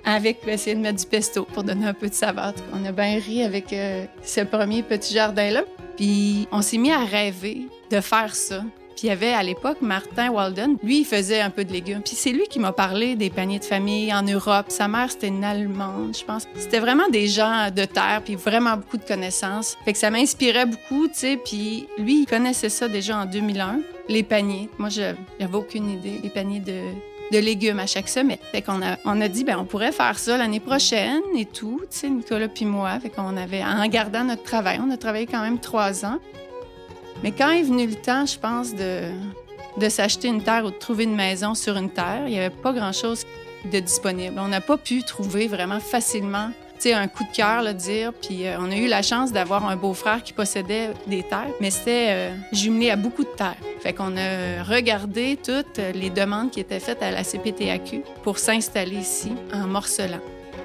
Avec 0.05 0.39
ben, 0.47 0.55
essayer 0.55 0.77
de 0.77 0.81
mettre 0.81 1.01
du 1.01 1.07
pesto 1.07 1.45
pour 1.45 1.65
donner 1.65 1.87
un 1.87 1.93
peu 1.93 2.09
de 2.09 2.15
saveur. 2.15 2.55
On 2.73 2.85
a 2.85 2.93
bien 2.93 3.19
ri 3.19 3.43
avec 3.43 3.75
ce 4.23 4.41
premier 4.43 4.85
petit 4.85 5.13
jardin-là. 5.13 5.65
Puis 5.97 6.47
on 6.53 6.63
s'est 6.63 6.79
mis 6.79 6.93
à 6.93 7.05
rêver 7.05 7.67
de 7.91 8.01
faire 8.01 8.35
ça. 8.35 8.63
Puis 8.97 9.09
il 9.09 9.11
y 9.11 9.13
avait 9.13 9.35
à 9.35 9.43
l'époque 9.43 9.83
Martin 9.83 10.31
Walden. 10.31 10.79
Lui, 10.83 11.01
il 11.01 11.05
faisait 11.05 11.43
un 11.43 11.51
peu 11.51 11.67
de 11.67 11.73
légumes. 11.73 12.01
Puis 12.03 12.15
c'est 12.17 12.33
lui 12.33 12.47
qui 12.49 12.59
m'a 12.59 12.73
parlé 12.73 13.15
des 13.15 13.29
paniers 13.29 13.59
de 13.59 13.65
famille 13.65 14.13
en 14.13 14.23
Europe. 14.23 14.67
Sa 14.69 14.89
mère, 14.89 15.11
c'était 15.11 15.29
une 15.29 15.45
Allemande, 15.45 16.17
je 16.19 16.25
pense. 16.25 16.49
C'était 16.57 16.81
vraiment 16.81 17.07
des 17.11 17.27
gens 17.27 17.71
de 17.71 17.85
terre, 17.85 18.23
puis 18.25 18.37
vraiment 18.37 18.77
beaucoup 18.79 18.97
de 18.97 19.05
connaissances. 19.05 19.77
Fait 19.85 19.93
que 19.93 19.99
ça 19.99 20.11
m'inspirait 20.11 20.65
beaucoup, 20.65 21.09
tu 21.09 21.15
sais. 21.15 21.37
Puis 21.37 21.87
lui, 21.99 22.23
il 22.23 22.27
connaissait 22.27 22.71
ça 22.71 22.89
déjà 22.89 23.19
en 23.19 23.27
2001, 23.27 23.81
les 24.09 24.23
paniers. 24.23 24.71
Moi, 24.79 24.89
j'avais 24.89 25.17
aucune 25.53 25.91
idée. 25.91 26.19
Les 26.23 26.31
paniers 26.31 26.61
de, 26.61 26.81
de 27.33 27.39
légumes 27.39 27.81
à 27.81 27.87
chaque 27.87 28.09
semaine. 28.09 28.39
Fait 28.51 28.63
qu'on 28.63 28.81
a, 28.81 28.97
on 29.05 29.21
a 29.21 29.29
dit, 29.29 29.45
ben 29.45 29.59
on 29.59 29.67
pourrait 29.67 29.93
faire 29.93 30.19
ça 30.19 30.39
l'année 30.39 30.61
prochaine 30.61 31.21
et 31.37 31.45
tout, 31.45 31.83
tu 31.91 31.99
sais, 31.99 32.09
Nicolas 32.09 32.49
puis 32.49 32.65
moi. 32.65 32.99
Fait 33.01 33.11
qu'on 33.11 33.37
avait, 33.37 33.63
en 33.63 33.87
gardant 33.89 34.25
notre 34.25 34.43
travail, 34.43 34.81
on 34.83 34.91
a 34.91 34.97
travaillé 34.97 35.27
quand 35.27 35.43
même 35.43 35.59
trois 35.59 36.07
ans. 36.07 36.19
Mais 37.23 37.33
quand 37.33 37.51
est 37.51 37.63
venu 37.63 37.87
le 37.87 37.95
temps, 37.95 38.27
je 38.27 38.39
pense, 38.39 38.75
de, 38.75 39.11
de 39.79 39.89
s'acheter 39.89 40.29
une 40.29 40.43
terre 40.43 40.65
ou 40.65 40.71
de 40.71 40.77
trouver 40.77 41.05
une 41.05 41.17
maison 41.17 41.55
sur 41.55 41.77
une 41.77 41.91
terre, 41.91 42.23
il 42.27 42.33
n'y 42.33 42.39
avait 42.39 42.51
pas 42.51 42.73
grand-chose 42.73 43.25
de 43.71 43.81
disponible. 43.81 44.37
On 44.39 44.49
n'a 44.49 44.61
pas 44.61 44.77
pu 44.77 45.03
trouver 45.03 45.49
vraiment 45.49 45.81
facilement 45.81 46.51
un 46.95 47.09
coup 47.09 47.25
de 47.25 47.35
cœur, 47.35 47.63
le 47.63 47.73
dire. 47.73 48.13
Puis 48.13 48.47
euh, 48.47 48.57
on 48.61 48.71
a 48.71 48.77
eu 48.77 48.87
la 48.87 49.03
chance 49.03 49.33
d'avoir 49.33 49.67
un 49.67 49.77
beau-frère 49.77 50.23
qui 50.23 50.33
possédait 50.33 50.91
des 51.07 51.23
terres, 51.23 51.51
mais 51.61 51.71
c'était 51.71 52.09
euh, 52.11 52.35
jumelé 52.53 52.91
à 52.91 52.97
beaucoup 52.97 53.25
de 53.25 53.29
terres. 53.37 53.57
Fait 53.81 53.93
qu'on 53.93 54.17
a 54.17 54.63
regardé 54.63 55.39
toutes 55.43 55.81
les 55.95 56.11
demandes 56.11 56.51
qui 56.51 56.61
étaient 56.61 56.81
faites 56.81 57.03
à 57.03 57.11
la 57.11 57.25
CPTAQ 57.25 58.03
pour 58.23 58.39
s'installer 58.39 58.97
ici 58.97 59.33
en 59.53 59.67
morcelant. 59.67 60.21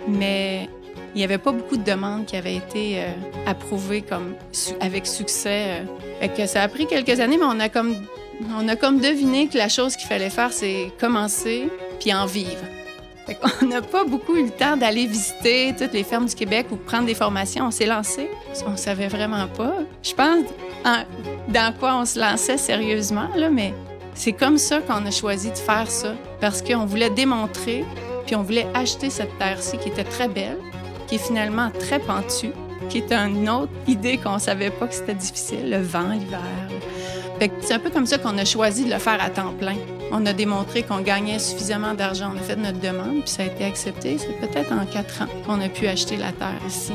Mais 0.08 0.70
il 1.16 1.18
n'y 1.20 1.24
avait 1.24 1.38
pas 1.38 1.52
beaucoup 1.52 1.78
de 1.78 1.84
demandes 1.84 2.26
qui 2.26 2.36
avaient 2.38 2.56
été 2.56 3.00
euh, 3.00 3.08
approuvées 3.46 4.02
comme 4.02 4.34
avec 4.80 5.06
succès. 5.08 5.82
euh. 6.22 6.28
Que 6.38 6.46
ça 6.46 6.62
a 6.64 6.68
pris 6.68 6.86
quelques 6.88 7.20
années, 7.20 7.38
mais 7.38 7.46
on 7.46 7.60
a 7.60 7.68
comme 7.70 7.96
on 8.58 8.68
a 8.70 8.76
comme 8.76 9.00
deviné 9.00 9.48
que 9.48 9.58
la 9.58 9.70
chose 9.70 9.96
qu'il 9.96 10.08
fallait 10.08 10.30
faire, 10.30 10.52
c'est 10.54 10.92
commencer 11.00 11.70
puis 12.00 12.14
en 12.14 12.26
vivre. 12.26 12.64
Qu'on 13.60 13.66
n'a 13.68 13.82
pas 13.82 14.04
beaucoup 14.04 14.36
eu 14.36 14.44
le 14.46 14.50
temps 14.50 14.76
d'aller 14.78 15.06
visiter 15.06 15.74
toutes 15.78 15.94
les 15.94 16.04
fermes 16.04 16.26
du 16.26 16.36
Québec 16.36 16.68
ou 16.72 16.76
prendre 16.76 17.06
des 17.06 17.14
formations. 17.14 17.66
On 17.68 17.72
s'est 17.72 17.86
lancé. 17.86 18.30
On 18.68 18.76
savait 18.76 19.08
vraiment 19.08 19.48
pas. 19.48 19.74
Je 20.04 20.14
pense 20.14 20.46
en- 20.86 21.04
dans 21.50 21.74
quoi 21.80 21.96
on 21.98 22.06
se 22.06 22.20
lançait 22.20 22.58
sérieusement, 22.58 23.28
là, 23.36 23.50
mais 23.50 23.74
c'est 24.16 24.34
comme 24.34 24.58
ça 24.58 24.80
qu'on 24.82 25.06
a 25.06 25.12
choisi 25.12 25.50
de 25.52 25.58
faire 25.58 25.90
ça. 25.90 26.14
Parce 26.40 26.62
qu'on 26.62 26.86
voulait 26.86 27.10
démontrer, 27.12 27.86
puis 28.26 28.36
on 28.36 28.42
voulait 28.44 28.68
acheter 28.74 29.10
cette 29.10 29.38
terre-ci 29.38 29.78
qui 29.78 29.90
était 29.90 30.04
très 30.04 30.28
belle, 30.28 30.58
qui 31.12 31.16
est 31.16 31.28
finalement 31.28 31.70
très 31.78 32.00
pentue, 32.00 32.54
qui 32.88 33.00
est 33.00 33.12
une 33.12 33.50
autre 33.50 33.72
idée 33.86 34.18
qu'on 34.18 34.40
savait 34.40 34.70
pas 34.70 34.88
que 34.88 34.94
c'était 34.94 35.14
difficile, 35.14 35.70
le 35.70 35.82
vent, 35.82 36.08
l'hiver. 36.14 36.40
C'est 37.60 37.74
un 37.74 37.80
peu 37.80 37.90
comme 37.90 38.06
ça 38.06 38.18
qu'on 38.18 38.38
a 38.38 38.46
choisi 38.46 38.86
de 38.86 38.94
le 38.94 38.98
faire 38.98 39.22
à 39.22 39.30
temps 39.30 39.52
plein. 39.60 39.76
On 40.14 40.26
a 40.26 40.32
démontré 40.32 40.84
qu'on 40.84 41.02
gagnait 41.02 41.40
suffisamment 41.40 41.96
d'argent. 41.96 42.32
On 42.34 42.38
a 42.38 42.42
fait 42.42 42.56
notre 42.56 42.80
demande, 42.80 43.24
puis 43.24 43.30
ça 43.30 43.44
a 43.44 43.48
été 43.48 43.66
accepté. 43.66 44.18
C'est 44.20 44.40
peut-être 44.40 44.72
en 44.72 44.86
quatre 44.86 45.24
ans 45.24 45.28
qu'on 45.46 45.60
a 45.60 45.68
pu 45.68 45.86
acheter 45.88 46.16
la 46.16 46.32
terre 46.32 46.62
ici. 46.66 46.94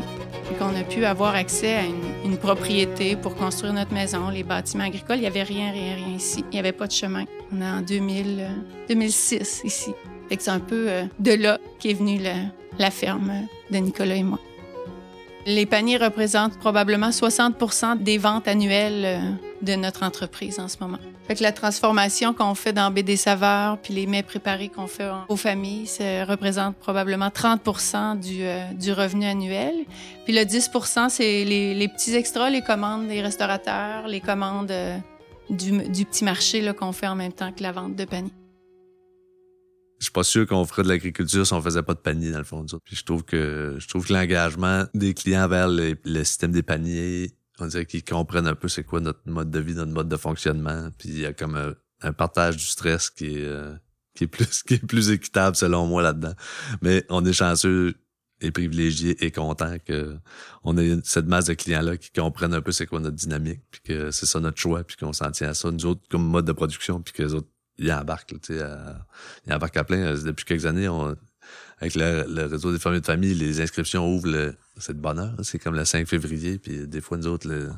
Qu'on 0.59 0.75
a 0.75 0.83
pu 0.83 1.05
avoir 1.05 1.35
accès 1.35 1.75
à 1.75 1.83
une, 2.25 2.39
propriété 2.39 3.17
pour 3.17 3.35
construire 3.35 3.75
notre 3.75 3.93
maison, 3.93 4.31
les 4.31 4.45
bâtiments 4.45 4.85
agricoles. 4.85 5.17
Il 5.17 5.23
n'y 5.23 5.27
avait 5.27 5.43
rien, 5.43 5.73
rien, 5.73 5.95
rien 5.97 6.17
ici. 6.17 6.43
Il 6.53 6.55
n'y 6.55 6.59
avait 6.59 6.73
pas 6.73 6.87
de 6.87 6.93
chemin. 6.93 7.25
On 7.53 7.61
est 7.61 7.69
en 7.69 7.83
2000, 7.83 8.39
euh, 8.41 8.49
2006 8.89 9.61
ici. 9.65 9.93
Fait 10.29 10.37
que 10.37 10.43
c'est 10.43 10.51
un 10.51 10.61
peu 10.61 10.89
euh, 10.89 11.05
de 11.19 11.33
là 11.33 11.59
qu'est 11.79 11.95
venue 11.95 12.21
la 12.79 12.91
ferme 12.91 13.31
euh, 13.31 13.73
de 13.75 13.79
Nicolas 13.79 14.17
et 14.17 14.23
moi. 14.23 14.39
Les 15.49 15.65
paniers 15.65 15.97
représentent 15.97 16.59
probablement 16.59 17.11
60% 17.11 18.03
des 18.03 18.19
ventes 18.19 18.49
annuelles 18.49 19.05
euh, 19.05 19.21
de 19.63 19.77
notre 19.77 20.03
entreprise 20.03 20.59
en 20.59 20.67
ce 20.67 20.77
moment. 20.81 20.99
Fait 21.29 21.37
que 21.37 21.43
la 21.45 21.53
transformation 21.53 22.35
qu'on 22.35 22.57
fait 22.57 22.73
dans 22.73 22.91
des 22.91 23.17
Saveurs, 23.17 23.79
puis 23.79 23.95
les 23.95 24.07
mets 24.07 24.25
préparés 24.25 24.69
qu'on 24.69 24.89
fait 24.89 25.09
aux 25.29 25.37
familles, 25.37 25.87
ça 25.87 26.25
représente 26.25 26.77
probablement 26.77 27.31
30 27.31 27.61
du, 28.21 28.43
euh, 28.43 28.65
du 28.73 28.93
revenu 28.93 29.25
annuel. 29.25 29.75
Puis 30.25 30.35
le 30.35 30.43
10% 30.43 31.11
c'est 31.11 31.45
les, 31.45 31.89
petits 31.89 32.17
extras, 32.17 32.51
les 32.51 32.63
commandes 32.63 33.07
des 33.07 33.23
restaurateurs, 33.23 34.09
les 34.09 34.21
commandes 34.21 34.73
du, 35.49 35.71
du 35.89 36.05
petit 36.05 36.25
marché 36.25 36.73
qu'on 36.75 36.91
fait 36.91 37.07
en 37.07 37.15
même 37.15 37.33
temps 37.33 37.53
que 37.53 37.63
la 37.63 37.71
vente 37.71 37.95
de 37.95 38.05
paniers. 38.05 38.33
Je 39.99 40.05
suis 40.05 40.13
pas 40.13 40.25
sûr 40.25 40.47
qu'on 40.47 40.65
ferait 40.65 40.83
de 40.83 40.89
l'agriculture 40.89 41.47
si 41.47 41.53
on 41.53 41.63
faisait 41.63 41.83
pas 41.83 41.95
de 41.95 42.01
panier, 42.01 42.31
dans 42.31 42.39
le 42.39 42.45
fond. 42.45 42.65
Puis 42.85 42.97
je 42.97 43.05
trouve 43.05 43.25
que 43.25 43.77
je 43.79 43.89
trouve 43.89 44.07
que 44.07 44.13
l'engagement 44.13 44.85
des 44.95 45.15
clients 45.15 45.49
vers 45.49 45.69
le, 45.69 45.97
système 46.25 46.53
des 46.53 46.63
paniers, 46.63 47.33
on 47.59 47.67
dirait 47.67 47.87
qu'ils 47.87 48.05
comprennent 48.05 48.47
un 48.47 48.55
peu 48.55 48.69
c'est 48.69 48.85
quoi 48.85 49.01
notre 49.01 49.21
mode 49.27 49.51
de 49.51 49.59
vie, 49.59 49.75
notre 49.75 49.93
mode 49.93 50.09
de 50.09 50.17
fonctionnement. 50.17 50.91
Puis 50.99 51.09
il 51.09 51.19
y 51.21 51.27
a 51.27 51.33
comme 51.33 51.75
un, 52.03 52.13
partage 52.13 52.57
du 52.57 52.65
stress 52.65 53.09
qui 53.11 53.39
est, 53.39 53.45
euh, 53.45 53.75
qui 54.15 54.25
est 54.25 54.29
plus 54.29 54.63
qui 54.67 54.75
est 54.75 54.87
plus 54.87 55.11
équitable 55.11 55.57
selon 55.57 55.87
moi 55.87 56.03
là-dedans. 56.03 56.35
Mais 56.83 57.05
on 57.09 57.25
est 57.25 57.33
chanceux 57.33 57.95
et 58.41 58.51
privilégiés 58.51 59.25
et 59.25 59.31
contents 59.31 59.77
que 59.85 60.19
on 60.63 60.77
ait 60.77 60.99
cette 61.05 61.27
masse 61.27 61.47
de 61.47 61.55
clients-là 61.55 61.97
qui 61.97 62.11
comprennent 62.11 62.55
un 62.55 62.61
peu 62.61 62.73
c'est 62.73 62.87
quoi 62.87 63.01
notre 63.01 63.17
dynamique, 63.17 63.63
puis 63.71 63.81
que 63.83 64.11
c'est 64.11 64.27
ça 64.27 64.41
notre 64.41 64.59
choix, 64.59 64.85
puis 64.85 64.97
qu'on 64.97 65.13
s'en 65.13 65.31
tient 65.31 65.49
à 65.49 65.55
ça, 65.55 65.71
nous 65.71 65.87
autres, 65.87 66.03
comme 66.11 66.27
mode 66.27 66.45
de 66.45 66.53
production, 66.53 67.01
puis 67.01 67.15
que 67.15 67.23
les 67.23 67.35
autres, 67.35 67.49
ils 67.79 67.93
embarquent, 67.93 68.33
là, 68.33 68.39
tu 68.43 68.55
sais, 68.55 68.63
à- 68.63 69.07
ils 69.47 69.53
embarquent 69.53 69.77
à 69.77 69.85
plein. 69.85 69.99
Euh, 69.99 70.17
Depuis 70.23 70.45
quelques 70.45 70.67
années, 70.67 70.89
on, 70.89 71.17
avec 71.79 71.95
le, 71.95 72.25
le 72.29 72.47
réseau 72.47 72.73
des 72.73 72.79
familles 72.79 73.01
de 73.03 73.07
famille, 73.07 73.35
les 73.35 73.61
inscriptions 73.61 74.09
ouvrent 74.15 74.29
le, 74.29 74.55
c'est 74.79 74.95
de 74.95 75.01
bonheur, 75.01 75.33
là. 75.37 75.43
c'est 75.45 75.59
comme 75.59 75.75
le 75.75 75.85
5 75.85 76.07
février, 76.09 76.59
puis 76.59 76.87
des 76.87 77.01
fois, 77.01 77.19
nous 77.19 77.27
autres, 77.27 77.49
le, 77.49 77.71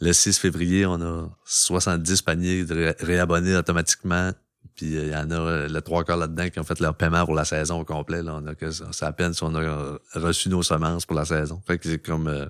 le 0.00 0.12
6 0.12 0.38
février, 0.38 0.86
on 0.86 1.00
a 1.02 1.28
70 1.44 2.22
paniers 2.22 2.64
de 2.64 2.74
ré- 2.74 2.96
réabonnés 3.00 3.54
automatiquement. 3.56 4.32
Puis 4.74 4.96
euh, 4.96 5.04
il 5.04 5.12
y 5.12 5.16
en 5.16 5.30
a 5.30 5.34
euh, 5.34 5.68
le 5.68 5.80
trois 5.82 6.02
quarts 6.02 6.16
là-dedans 6.16 6.48
qui 6.48 6.58
ont 6.58 6.64
fait 6.64 6.80
leur 6.80 6.94
paiement 6.96 7.26
pour 7.26 7.34
la 7.34 7.44
saison 7.44 7.80
au 7.80 7.84
complet. 7.84 8.22
Là. 8.22 8.36
On 8.42 8.46
a 8.46 8.54
que 8.54 8.70
c'est 8.70 9.04
à 9.04 9.12
peine 9.12 9.34
si 9.34 9.42
on 9.42 9.54
a 9.54 9.60
euh, 9.60 9.98
reçu 10.14 10.48
nos 10.48 10.62
semences 10.62 11.04
pour 11.04 11.14
la 11.14 11.26
saison. 11.26 11.60
Fait 11.66 11.78
que 11.78 11.88
c'est 11.90 11.98
comme 11.98 12.26
euh, 12.28 12.46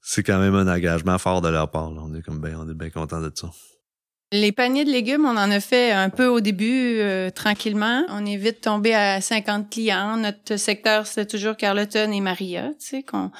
c'est 0.00 0.22
quand 0.24 0.40
même 0.40 0.54
un 0.56 0.66
engagement 0.66 1.16
fort 1.18 1.40
de 1.40 1.48
leur 1.48 1.70
part. 1.70 1.90
là. 1.92 2.00
On 2.02 2.12
est 2.14 2.22
comme 2.22 2.40
ben, 2.40 2.56
on 2.58 2.68
est 2.68 2.74
bien 2.74 2.90
content 2.90 3.20
de 3.20 3.30
ça. 3.34 3.48
Les 4.36 4.50
paniers 4.50 4.84
de 4.84 4.90
légumes, 4.90 5.26
on 5.26 5.36
en 5.36 5.48
a 5.48 5.60
fait 5.60 5.92
un 5.92 6.10
peu 6.10 6.26
au 6.26 6.40
début, 6.40 6.98
euh, 6.98 7.30
tranquillement. 7.30 8.02
On 8.08 8.26
est 8.26 8.36
vite 8.36 8.62
tombé 8.62 8.92
à 8.92 9.20
50 9.20 9.70
clients. 9.70 10.16
Notre 10.16 10.56
secteur, 10.56 11.06
c'était 11.06 11.26
toujours 11.26 11.56
Carleton 11.56 12.10
et 12.10 12.20
Maria, 12.20 12.70
tu 12.70 12.74
sais, 12.86 13.02
qu'on 13.04 13.30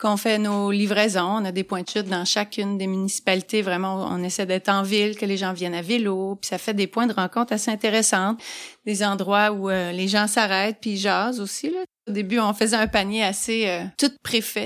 qu'on 0.00 0.16
fait 0.16 0.38
nos 0.38 0.70
livraisons. 0.70 1.28
On 1.28 1.44
a 1.44 1.52
des 1.52 1.64
points 1.64 1.82
de 1.82 1.88
chute 1.88 2.08
dans 2.08 2.24
chacune 2.24 2.78
des 2.78 2.86
municipalités. 2.86 3.60
Vraiment, 3.60 4.06
on 4.10 4.22
essaie 4.22 4.46
d'être 4.46 4.70
en 4.70 4.82
ville, 4.82 5.18
que 5.18 5.26
les 5.26 5.36
gens 5.36 5.52
viennent 5.52 5.74
à 5.74 5.82
vélo. 5.82 6.38
Puis 6.40 6.48
ça 6.48 6.56
fait 6.56 6.72
des 6.72 6.86
points 6.86 7.08
de 7.08 7.12
rencontre 7.12 7.52
assez 7.52 7.70
intéressants. 7.70 8.36
Des 8.86 9.04
endroits 9.04 9.50
où 9.50 9.68
euh, 9.68 9.92
les 9.92 10.08
gens 10.08 10.28
s'arrêtent 10.28 10.78
puis 10.80 10.92
ils 10.92 10.98
jasent 10.98 11.40
aussi, 11.40 11.68
là. 11.68 11.80
Au 12.08 12.12
début, 12.12 12.38
on 12.38 12.54
faisait 12.54 12.76
un 12.76 12.86
panier 12.86 13.22
assez 13.22 13.68
euh, 13.68 13.84
tout 13.98 14.10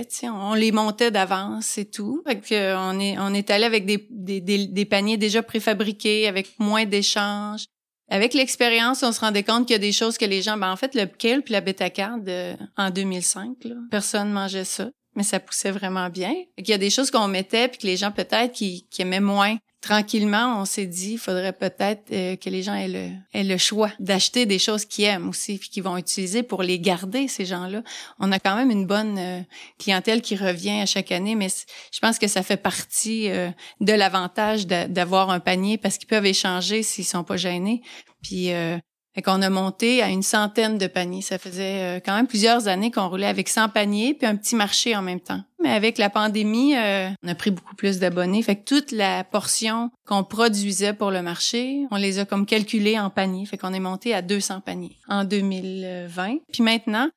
sais, 0.09 0.29
on 0.29 0.55
les 0.55 0.73
montait 0.73 1.11
d'avance 1.11 1.77
et 1.79 1.85
tout. 1.85 2.23
Fait 2.27 2.55
euh, 2.55 2.77
on 2.79 3.01
est 3.01 3.19
on 3.19 3.35
est 3.35 3.51
allé 3.51 3.65
avec 3.65 3.85
des, 3.85 3.99
des, 4.09 4.85
paniers 4.85 5.17
déjà 5.17 5.43
préfabriqués, 5.43 6.29
avec 6.29 6.59
moins 6.59 6.85
d'échanges. 6.85 7.65
Avec 8.09 8.35
l'expérience, 8.35 9.03
on 9.03 9.13
se 9.13 9.21
rendait 9.21 9.43
compte 9.43 9.67
qu'il 9.67 9.75
y 9.75 9.77
a 9.77 9.79
des 9.79 9.93
choses 9.93 10.19
que 10.19 10.25
les 10.25 10.43
gens, 10.43 10.57
ben 10.57 10.71
en 10.71 10.77
fait, 10.77 10.95
le 10.95 11.07
kale 11.07 11.43
puis 11.43 11.53
la 11.53 11.61
bêta-carde 11.61 12.29
euh, 12.29 12.55
en 12.77 12.91
2005, 12.91 13.65
là, 13.65 13.75
personne 13.91 14.31
mangeait 14.31 14.65
ça, 14.65 14.91
mais 15.17 15.23
ça 15.23 15.41
poussait 15.41 15.71
vraiment 15.71 16.11
bien. 16.11 16.35
Qu'il 16.59 16.69
y 16.69 16.75
a 16.75 16.79
des 16.79 16.91
choses 16.91 17.11
qu'on 17.11 17.29
mettait 17.29 17.69
puis 17.69 17.79
que 17.79 17.87
les 17.87 17.97
gens 17.97 18.11
peut-être 18.11 18.53
qui, 18.53 18.87
qui 18.91 19.03
aimaient 19.03 19.21
moins. 19.21 19.57
Tranquillement, 19.83 20.61
on 20.61 20.65
s'est 20.65 20.87
dit, 20.87 21.15
il 21.15 21.19
faudrait 21.19 21.53
peut-être 21.53 22.13
euh, 22.13 22.37
que 22.37 22.49
les 22.49 22.63
gens 22.63 22.75
aient 22.75 22.87
le, 22.87 23.09
aient 23.35 23.43
le 23.43 23.59
choix 23.59 23.91
d'acheter 23.99 24.47
des 24.47 24.61
choses 24.61 24.85
qu'ils 24.85 25.07
aiment 25.07 25.29
aussi, 25.29 25.59
puis 25.59 25.71
qu'ils 25.71 25.83
vont 25.83 25.97
utiliser 25.97 26.45
pour 26.45 26.63
les 26.63 26.79
garder, 26.79 27.27
ces 27.27 27.45
gens-là. 27.45 27.83
On 28.21 28.31
a 28.31 28.39
quand 28.39 28.55
même 28.55 28.71
une 28.71 28.87
bonne 28.87 29.19
euh, 29.19 29.41
clientèle 29.81 30.23
qui 30.23 30.37
revient 30.37 30.81
à 30.81 30.87
chaque 30.87 31.11
année, 31.11 31.35
mais 31.35 31.49
je 31.93 31.99
pense 31.99 32.21
que 32.21 32.29
ça 32.29 32.45
fait 32.45 32.57
partie 32.57 33.29
euh, 33.29 33.51
de 33.81 33.93
l'avantage 33.93 34.69
d'a- 34.69 34.87
d'avoir 34.87 35.31
un 35.31 35.41
panier 35.41 35.79
parce 35.79 35.99
qu'ils 35.99 36.09
peuvent 36.09 36.27
échanger 36.27 36.85
s'ils 36.85 37.05
sont 37.05 37.25
pas 37.25 37.37
gênés. 37.37 37.83
Puis 38.23 38.53
euh, 38.53 38.79
fait 39.15 39.23
qu'on 39.23 39.43
a 39.43 39.51
monté 39.51 40.03
à 40.03 40.09
une 40.09 40.23
centaine 40.23 40.79
de 40.79 40.87
paniers. 40.87 41.21
Ça 41.21 41.39
faisait 41.39 41.99
euh, 41.99 42.01
quand 42.05 42.15
même 42.15 42.27
plusieurs 42.27 42.67
années 42.67 42.91
qu'on 42.91 43.09
roulait 43.09 43.27
avec 43.27 43.49
100 43.49 43.69
paniers 43.69 44.15
puis 44.15 44.27
un 44.27 44.37
petit 44.37 44.57
marché 44.57 44.97
en 44.97 45.03
même 45.03 45.21
temps. 45.21 45.43
Mais 45.63 45.71
avec 45.71 45.99
la 45.99 46.09
pandémie, 46.09 46.75
euh, 46.77 47.11
on 47.23 47.29
a 47.29 47.35
pris 47.35 47.51
beaucoup 47.51 47.77
plus 47.77 47.99
d'abonnés. 47.99 48.43
Fait 48.43 48.57
que 48.57 48.65
toute 48.65 48.91
la 48.91 49.23
portion 49.23 49.91
qu'on 50.07 50.25
produisait 50.25 50.95
pour 50.95 51.11
le 51.11 51.21
marché, 51.21 51.87
on 51.91 51.97
les 51.97 52.19
a 52.19 52.25
comme 52.25 52.47
calculés 52.47 52.99
en 52.99 53.11
paniers. 53.11 53.45
Fait 53.45 53.59
qu'on 53.59 53.75
est 53.75 53.81
monté 53.81 54.15
à 54.15 54.23
200 54.23 54.61
paniers 54.61 54.97
en 55.09 55.25
2020. 55.25 56.39
Puis 56.51 56.63
maintenant, 56.63 57.11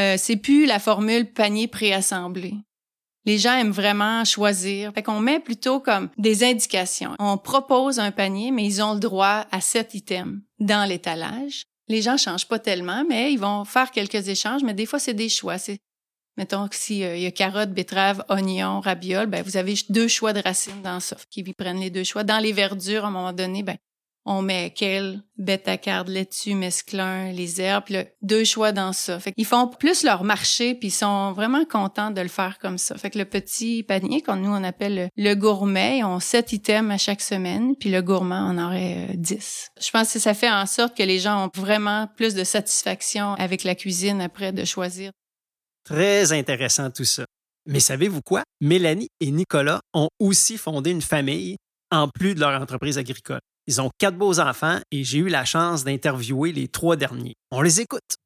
euh, 0.00 0.14
c'est 0.16 0.36
plus 0.36 0.66
la 0.66 0.78
formule 0.78 1.32
panier 1.32 1.66
préassemblé. 1.66 2.54
Les 3.28 3.36
gens 3.36 3.52
aiment 3.58 3.72
vraiment 3.72 4.24
choisir. 4.24 4.90
Fait 4.94 5.02
qu'on 5.02 5.20
met 5.20 5.38
plutôt 5.38 5.80
comme 5.80 6.08
des 6.16 6.44
indications. 6.44 7.14
On 7.18 7.36
propose 7.36 7.98
un 7.98 8.10
panier, 8.10 8.50
mais 8.50 8.64
ils 8.64 8.82
ont 8.82 8.94
le 8.94 9.00
droit 9.00 9.44
à 9.50 9.60
sept 9.60 9.92
items 9.92 10.40
dans 10.60 10.88
l'étalage. 10.88 11.64
Les 11.88 12.00
gens 12.00 12.16
changent 12.16 12.48
pas 12.48 12.58
tellement, 12.58 13.04
mais 13.06 13.30
ils 13.30 13.38
vont 13.38 13.66
faire 13.66 13.90
quelques 13.90 14.28
échanges, 14.28 14.62
mais 14.62 14.72
des 14.72 14.86
fois, 14.86 14.98
c'est 14.98 15.12
des 15.12 15.28
choix. 15.28 15.58
C'est, 15.58 15.76
mettons 16.38 16.68
que 16.68 16.74
s'il 16.74 17.18
y 17.18 17.26
a 17.26 17.30
carottes, 17.30 17.74
betteraves, 17.74 18.24
oignons, 18.30 18.80
ravioles, 18.80 19.26
ben, 19.26 19.42
vous 19.42 19.58
avez 19.58 19.74
deux 19.90 20.08
choix 20.08 20.32
de 20.32 20.40
racines 20.40 20.80
dans 20.82 20.98
ça, 20.98 21.18
qui 21.28 21.42
prennent 21.52 21.80
les 21.80 21.90
deux 21.90 22.04
choix. 22.04 22.24
Dans 22.24 22.38
les 22.38 22.54
verdures, 22.54 23.04
à 23.04 23.08
un 23.08 23.10
moment 23.10 23.34
donné, 23.34 23.62
ben, 23.62 23.76
on 24.28 24.42
met 24.42 24.70
kale, 24.70 25.22
bêta-carde, 25.38 26.08
laitue, 26.08 26.54
mesclun, 26.54 27.32
les 27.32 27.60
herbes, 27.60 28.04
deux 28.20 28.44
choix 28.44 28.72
dans 28.72 28.92
ça. 28.92 29.18
Fait 29.18 29.32
qu'ils 29.32 29.46
font 29.46 29.68
plus 29.68 30.04
leur 30.04 30.22
marché, 30.22 30.74
puis 30.74 30.88
ils 30.88 30.92
sont 30.92 31.32
vraiment 31.32 31.64
contents 31.64 32.10
de 32.10 32.20
le 32.20 32.28
faire 32.28 32.58
comme 32.58 32.76
ça. 32.76 32.96
Fait 32.98 33.08
que 33.08 33.18
le 33.18 33.24
petit 33.24 33.82
panier, 33.82 34.20
qu'on 34.20 34.36
nous 34.36 34.50
on 34.50 34.62
appelle 34.62 35.08
le, 35.16 35.34
gourmet, 35.34 35.98
ils 35.98 36.04
ont 36.04 36.20
sept 36.20 36.52
items 36.52 36.92
à 36.92 36.98
chaque 36.98 37.22
semaine, 37.22 37.74
puis 37.74 37.90
le 37.90 38.02
gourmand 38.02 38.52
on 38.52 38.62
aurait 38.62 39.08
euh, 39.08 39.14
dix. 39.14 39.68
Je 39.80 39.90
pense 39.90 40.12
que 40.12 40.18
ça 40.18 40.34
fait 40.34 40.50
en 40.50 40.66
sorte 40.66 40.96
que 40.96 41.02
les 41.02 41.18
gens 41.18 41.46
ont 41.46 41.50
vraiment 41.54 42.08
plus 42.16 42.34
de 42.34 42.44
satisfaction 42.44 43.32
avec 43.34 43.64
la 43.64 43.74
cuisine 43.74 44.20
après 44.20 44.52
de 44.52 44.64
choisir. 44.64 45.10
Très 45.84 46.32
intéressant 46.32 46.90
tout 46.90 47.04
ça. 47.04 47.24
Mais 47.64 47.80
savez-vous 47.80 48.20
quoi? 48.20 48.42
Mélanie 48.60 49.08
et 49.20 49.30
Nicolas 49.30 49.80
ont 49.94 50.08
aussi 50.18 50.58
fondé 50.58 50.90
une 50.90 51.02
famille 51.02 51.56
en 51.90 52.08
plus 52.08 52.34
de 52.34 52.40
leur 52.40 52.60
entreprise 52.60 52.98
agricole. 52.98 53.40
Ils 53.68 53.80
ont 53.80 53.90
quatre 53.98 54.16
beaux 54.16 54.40
enfants 54.40 54.78
et 54.90 55.04
j'ai 55.04 55.18
eu 55.18 55.28
la 55.28 55.44
chance 55.44 55.84
d'interviewer 55.84 56.52
les 56.52 56.66
trois 56.66 56.96
derniers. 56.96 57.34
On 57.52 57.60
les 57.60 57.80
écoute. 57.80 58.16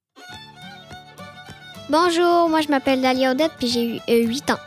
Bonjour, 1.91 2.49
moi 2.49 2.61
je 2.63 2.69
m'appelle 2.69 3.03
Dalia 3.03 3.33
Odette 3.33 3.53
puis 3.59 3.69
j'ai 3.69 3.97
eu 3.97 3.99
euh, 4.09 4.27
8 4.27 4.53
ans. 4.53 4.59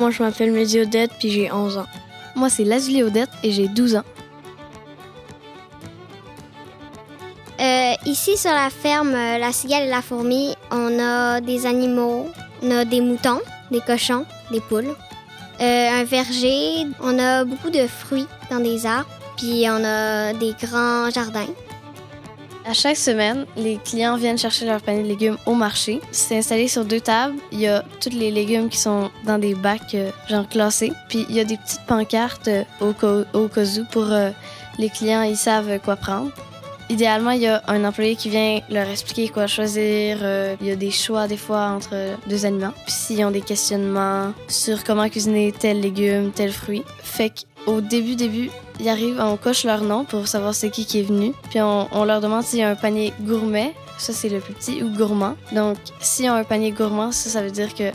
Moi, 0.00 0.10
je 0.10 0.22
m'appelle 0.22 0.52
Mehdi 0.52 0.80
Odette, 0.80 1.12
puis 1.18 1.30
j'ai 1.30 1.52
11 1.52 1.78
ans. 1.78 1.86
Moi, 2.34 2.48
c'est 2.48 2.64
Lazuli 2.64 3.02
Odette 3.02 3.30
et 3.42 3.52
j'ai 3.52 3.68
12 3.68 3.96
ans. 3.96 4.04
Euh, 7.60 7.92
ici 8.06 8.36
sur 8.36 8.50
la 8.50 8.70
ferme 8.70 9.14
euh, 9.14 9.38
La 9.38 9.52
Cigale 9.52 9.84
et 9.84 9.90
la 9.90 10.02
Fourmi, 10.02 10.56
on 10.72 10.98
a 10.98 11.40
des 11.40 11.66
animaux, 11.66 12.26
on 12.62 12.70
a 12.72 12.84
des 12.84 13.00
moutons, 13.00 13.40
des 13.70 13.80
cochons, 13.80 14.24
des 14.50 14.60
poules, 14.60 14.96
euh, 15.60 16.00
un 16.00 16.02
verger, 16.02 16.86
on 17.00 17.16
a 17.20 17.44
beaucoup 17.44 17.70
de 17.70 17.86
fruits 17.86 18.26
dans 18.50 18.58
des 18.58 18.84
arbres, 18.86 19.08
puis 19.42 19.64
on 19.68 19.82
a 19.84 20.32
des 20.34 20.54
grands 20.62 21.10
jardins. 21.10 21.48
À 22.64 22.74
chaque 22.74 22.96
semaine, 22.96 23.44
les 23.56 23.76
clients 23.84 24.16
viennent 24.16 24.38
chercher 24.38 24.66
leur 24.66 24.80
panier 24.80 25.02
de 25.02 25.08
légumes 25.08 25.36
au 25.46 25.54
marché. 25.54 26.00
C'est 26.12 26.38
installé 26.38 26.68
sur 26.68 26.84
deux 26.84 27.00
tables. 27.00 27.34
Il 27.50 27.58
y 27.58 27.66
a 27.66 27.84
tous 28.00 28.10
les 28.10 28.30
légumes 28.30 28.68
qui 28.68 28.78
sont 28.78 29.10
dans 29.26 29.38
des 29.38 29.56
bacs, 29.56 29.96
euh, 29.96 30.12
genre 30.28 30.48
classés. 30.48 30.92
Puis 31.08 31.26
il 31.28 31.34
y 31.34 31.40
a 31.40 31.44
des 31.44 31.56
petites 31.56 31.84
pancartes 31.88 32.46
euh, 32.46 32.62
au, 32.80 32.92
co- 32.92 33.24
au 33.32 33.48
cas 33.48 33.64
pour 33.90 34.04
euh, 34.12 34.30
les 34.78 34.90
clients, 34.90 35.22
ils 35.22 35.36
savent 35.36 35.80
quoi 35.80 35.96
prendre. 35.96 36.30
Idéalement, 36.88 37.30
il 37.32 37.42
y 37.42 37.48
a 37.48 37.62
un 37.66 37.84
employé 37.84 38.14
qui 38.14 38.28
vient 38.28 38.60
leur 38.70 38.88
expliquer 38.88 39.28
quoi 39.28 39.48
choisir. 39.48 40.18
il 40.60 40.66
y 40.66 40.70
a 40.70 40.76
des 40.76 40.90
choix 40.92 41.26
des 41.26 41.36
fois 41.38 41.62
entre 41.76 41.94
deux 42.28 42.44
aliments. 42.46 42.74
Puis 42.84 42.92
s'ils 42.92 43.24
ont 43.24 43.30
des 43.32 43.40
questionnements 43.40 44.32
sur 44.46 44.84
comment 44.84 45.08
cuisiner 45.08 45.52
tel 45.52 45.80
légume, 45.80 46.30
tel 46.32 46.52
fruit. 46.52 46.84
Fait 47.02 47.32
qu'au 47.64 47.80
début, 47.80 48.16
début, 48.16 48.50
ils 48.80 48.88
arrivent, 48.88 49.20
on 49.20 49.36
coche 49.36 49.64
leur 49.64 49.82
nom 49.82 50.04
pour 50.04 50.28
savoir 50.28 50.54
c'est 50.54 50.70
qui 50.70 50.86
qui 50.86 51.00
est 51.00 51.04
venu. 51.04 51.32
Puis 51.50 51.60
on, 51.60 51.88
on 51.92 52.04
leur 52.04 52.20
demande 52.20 52.42
s'il 52.42 52.60
y 52.60 52.62
a 52.62 52.70
un 52.70 52.74
panier 52.74 53.12
gourmet. 53.20 53.74
Ça, 53.98 54.12
c'est 54.12 54.28
le 54.28 54.40
plus 54.40 54.54
petit, 54.54 54.82
ou 54.82 54.90
gourmand. 54.90 55.36
Donc, 55.52 55.76
s'ils 56.00 56.28
ont 56.28 56.34
un 56.34 56.44
panier 56.44 56.72
gourmand, 56.72 57.12
ça, 57.12 57.30
ça 57.30 57.42
veut 57.42 57.50
dire 57.50 57.72
que 57.74 57.92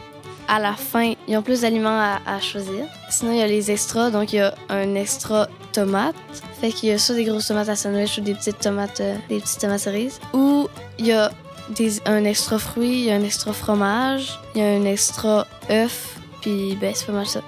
à 0.47 0.59
la 0.59 0.73
fin, 0.73 1.13
ils 1.27 1.35
ont 1.35 1.41
plus 1.41 1.61
d'aliments 1.61 1.99
à, 1.99 2.19
à 2.25 2.39
choisir. 2.39 2.85
Sinon, 3.09 3.33
il 3.33 3.39
y 3.39 3.41
a 3.41 3.47
les 3.47 3.69
extras. 3.69 4.09
Donc, 4.11 4.31
il 4.31 4.37
y 4.37 4.39
a 4.39 4.55
un 4.69 4.95
extra 4.95 5.47
tomate. 5.73 6.15
Fait 6.61 6.71
qu'il 6.71 6.89
y 6.89 6.91
a 6.93 6.97
soit 6.97 7.15
des 7.15 7.25
grosses 7.25 7.47
tomates 7.47 7.67
à 7.67 7.75
sandwich 7.75 8.17
ou 8.17 8.21
des 8.21 8.33
petites 8.33 8.59
tomates, 8.59 9.01
euh, 9.01 9.15
des 9.27 9.39
petites 9.39 9.59
tomates 9.59 9.81
cerises. 9.81 10.19
Ou 10.33 10.69
il 10.97 11.07
y 11.07 11.11
a 11.11 11.31
des, 11.69 11.99
un 12.05 12.23
extra 12.23 12.57
fruit, 12.57 12.99
il 12.99 13.05
y 13.05 13.11
a 13.11 13.15
un 13.15 13.23
extra 13.23 13.51
fromage, 13.51 14.39
il 14.55 14.61
y 14.61 14.63
a 14.63 14.67
un 14.67 14.85
extra 14.85 15.45
œuf. 15.69 16.17
Puis, 16.41 16.77
ben, 16.79 16.93
c'est 16.95 17.07
pas 17.07 17.13
mal 17.13 17.27
ça. 17.27 17.41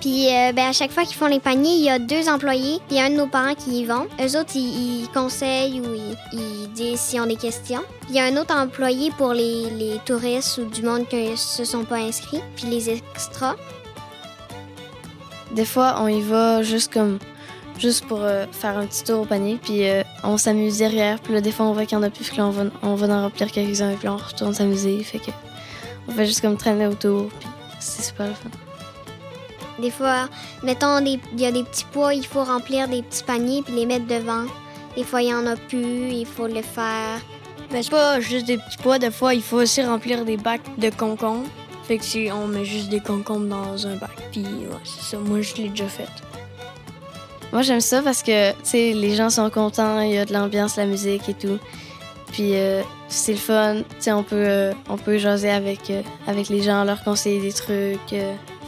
Puis 0.00 0.28
euh, 0.28 0.52
ben, 0.52 0.68
à 0.68 0.72
chaque 0.72 0.92
fois 0.92 1.04
qu'ils 1.04 1.16
font 1.16 1.26
les 1.26 1.40
paniers, 1.40 1.74
il 1.74 1.84
y 1.84 1.90
a 1.90 1.98
deux 1.98 2.28
employés. 2.28 2.78
Puis 2.88 2.92
il 2.92 2.96
y 2.96 3.00
a 3.00 3.04
un 3.04 3.10
de 3.10 3.16
nos 3.16 3.26
parents 3.26 3.54
qui 3.54 3.80
y 3.80 3.84
vont. 3.84 4.06
Eux 4.18 4.38
autres, 4.38 4.56
ils, 4.56 5.08
conseillent 5.12 5.80
ou 5.80 5.94
ils, 6.32 6.72
disent 6.72 7.00
s'ils 7.00 7.20
ont 7.20 7.26
des 7.26 7.36
questions. 7.36 7.82
Il 8.08 8.14
y 8.14 8.18
a 8.18 8.24
un 8.24 8.36
autre 8.36 8.54
employé 8.54 9.10
pour 9.18 9.34
les, 9.34 10.00
touristes 10.06 10.58
ou 10.58 10.64
du 10.64 10.82
monde 10.82 11.06
qui 11.08 11.36
se 11.36 11.64
sont 11.64 11.84
pas 11.84 11.96
inscrits. 11.96 12.40
Puis 12.56 12.66
les 12.66 12.88
extras. 12.90 13.56
Des 15.52 15.64
fois, 15.64 15.96
on 15.98 16.08
y 16.08 16.22
va 16.22 16.62
juste 16.62 16.92
comme 16.92 17.18
juste 17.78 18.06
pour 18.06 18.20
euh, 18.20 18.44
faire 18.52 18.76
un 18.76 18.86
petit 18.86 19.02
tour 19.04 19.22
au 19.22 19.24
panier, 19.24 19.58
puis 19.60 19.88
euh, 19.88 20.02
on 20.22 20.36
s'amuse 20.36 20.78
derrière. 20.78 21.18
Puis 21.18 21.32
là, 21.32 21.40
des 21.40 21.50
fois, 21.50 21.66
on 21.66 21.72
voit 21.72 21.86
qu'il 21.86 21.96
y 21.96 22.00
en 22.00 22.02
a 22.02 22.10
plus, 22.10 22.28
puis 22.28 22.36
là, 22.36 22.46
on 22.46 22.50
va, 22.50 22.64
on 22.82 22.94
va 22.94 23.06
en 23.06 23.22
remplir 23.22 23.50
quelques-uns, 23.50 23.94
puis 23.94 24.04
là, 24.06 24.12
on 24.12 24.16
retourne 24.18 24.52
s'amuser. 24.52 25.02
Fait 25.02 25.18
que 25.18 25.30
on 26.06 26.12
fait 26.12 26.26
juste 26.26 26.42
comme 26.42 26.56
traîner 26.56 26.86
autour, 26.86 27.28
puis 27.28 27.48
c'est 27.80 28.02
super 28.02 28.28
le 28.28 28.34
fun. 28.34 28.50
Des 29.80 29.90
fois, 29.90 30.28
mettons, 30.62 31.00
des- 31.00 31.20
il 31.32 31.40
y 31.40 31.46
a 31.46 31.52
des 31.52 31.64
petits 31.64 31.86
pois, 31.92 32.14
il 32.14 32.26
faut 32.26 32.44
remplir 32.44 32.88
des 32.88 33.02
petits 33.02 33.24
paniers 33.24 33.62
puis 33.62 33.74
les 33.74 33.86
mettre 33.86 34.06
devant. 34.06 34.44
Des 34.96 35.04
fois, 35.04 35.22
il 35.22 35.26
n'y 35.26 35.34
en 35.34 35.46
a 35.46 35.56
plus, 35.56 36.10
il 36.10 36.26
faut 36.26 36.46
le 36.46 36.62
faire. 36.62 37.20
Ben, 37.70 37.82
c'est 37.82 37.90
pas 37.90 38.20
juste 38.20 38.46
des 38.46 38.58
petits 38.58 38.76
pois. 38.82 38.98
Des 38.98 39.10
fois, 39.12 39.32
il 39.34 39.42
faut 39.42 39.58
aussi 39.58 39.82
remplir 39.82 40.24
des 40.24 40.36
bacs 40.36 40.60
de 40.78 40.90
concombres. 40.90 41.46
Fait 41.86 41.98
que 41.98 42.04
si 42.04 42.28
on 42.32 42.46
met 42.46 42.64
juste 42.64 42.88
des 42.88 43.00
concombres 43.00 43.46
dans 43.46 43.86
un 43.86 43.96
bac. 43.96 44.10
Puis, 44.32 44.42
ouais, 44.42 44.76
c'est 44.84 45.02
ça. 45.16 45.18
Moi, 45.18 45.40
je 45.42 45.54
l'ai 45.56 45.68
déjà 45.68 45.86
fait. 45.88 46.08
Moi, 47.52 47.62
j'aime 47.62 47.80
ça 47.80 48.00
parce 48.02 48.22
que, 48.22 48.50
tu 48.52 48.56
sais, 48.62 48.92
les 48.92 49.14
gens 49.16 49.28
sont 49.30 49.50
contents, 49.50 50.00
il 50.00 50.12
y 50.12 50.18
a 50.18 50.24
de 50.24 50.32
l'ambiance, 50.32 50.76
la 50.76 50.86
musique 50.86 51.28
et 51.28 51.34
tout. 51.34 51.58
Puis, 52.32 52.54
euh, 52.54 52.82
c'est 53.08 53.32
le 53.32 53.38
fun. 53.38 53.76
Tu 53.78 53.84
sais, 54.00 54.12
on 54.12 54.22
peut, 54.22 54.36
euh, 54.36 54.72
on 54.88 54.96
peut 54.96 55.18
jaser 55.18 55.50
avec, 55.50 55.90
euh, 55.90 56.02
avec 56.28 56.48
les 56.48 56.62
gens, 56.62 56.84
leur 56.84 57.02
conseiller 57.02 57.40
des 57.40 57.52
trucs. 57.52 58.12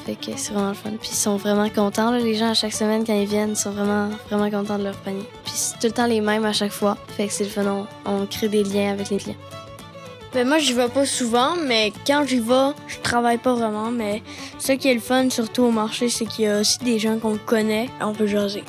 Fait 0.04 0.14
que 0.14 0.36
c'est 0.36 0.52
vraiment 0.52 0.70
le 0.70 0.74
fun. 0.74 0.90
Puis, 1.00 1.10
ils 1.12 1.16
sont 1.16 1.36
vraiment 1.36 1.68
contents, 1.68 2.10
là, 2.10 2.18
les 2.18 2.34
gens, 2.34 2.50
à 2.50 2.54
chaque 2.54 2.72
semaine, 2.72 3.04
quand 3.06 3.14
ils 3.14 3.26
viennent, 3.28 3.54
sont 3.54 3.70
vraiment, 3.70 4.10
vraiment 4.28 4.50
contents 4.50 4.78
de 4.78 4.84
leur 4.84 4.96
panier. 4.96 5.24
Puis, 5.44 5.52
c'est 5.54 5.74
tout 5.74 5.86
le 5.86 5.92
temps 5.92 6.06
les 6.06 6.20
mêmes 6.20 6.44
à 6.44 6.52
chaque 6.52 6.72
fois. 6.72 6.96
Fait 7.16 7.26
que 7.26 7.32
c'est 7.32 7.44
le 7.44 7.50
fun. 7.50 7.64
On, 7.66 7.86
on 8.10 8.26
crée 8.26 8.48
des 8.48 8.64
liens 8.64 8.92
avec 8.92 9.10
les 9.10 9.18
clients. 9.18 9.36
Ben, 10.32 10.48
moi, 10.48 10.58
j'y 10.58 10.72
vais 10.72 10.88
pas 10.88 11.04
souvent, 11.04 11.56
mais 11.66 11.92
quand 12.06 12.24
j'y 12.26 12.38
vais, 12.38 12.70
je 12.88 12.98
travaille 13.02 13.38
pas 13.38 13.54
vraiment. 13.54 13.90
Mais 13.90 14.22
ce 14.58 14.72
qui 14.72 14.88
est 14.88 14.94
le 14.94 15.00
fun, 15.00 15.28
surtout 15.30 15.64
au 15.64 15.70
marché, 15.70 16.08
c'est 16.08 16.24
qu'il 16.24 16.46
y 16.46 16.48
a 16.48 16.60
aussi 16.60 16.78
des 16.78 16.98
gens 16.98 17.18
qu'on 17.18 17.36
connaît. 17.36 17.90
On 18.00 18.12
peut 18.12 18.26
jaser. 18.26 18.64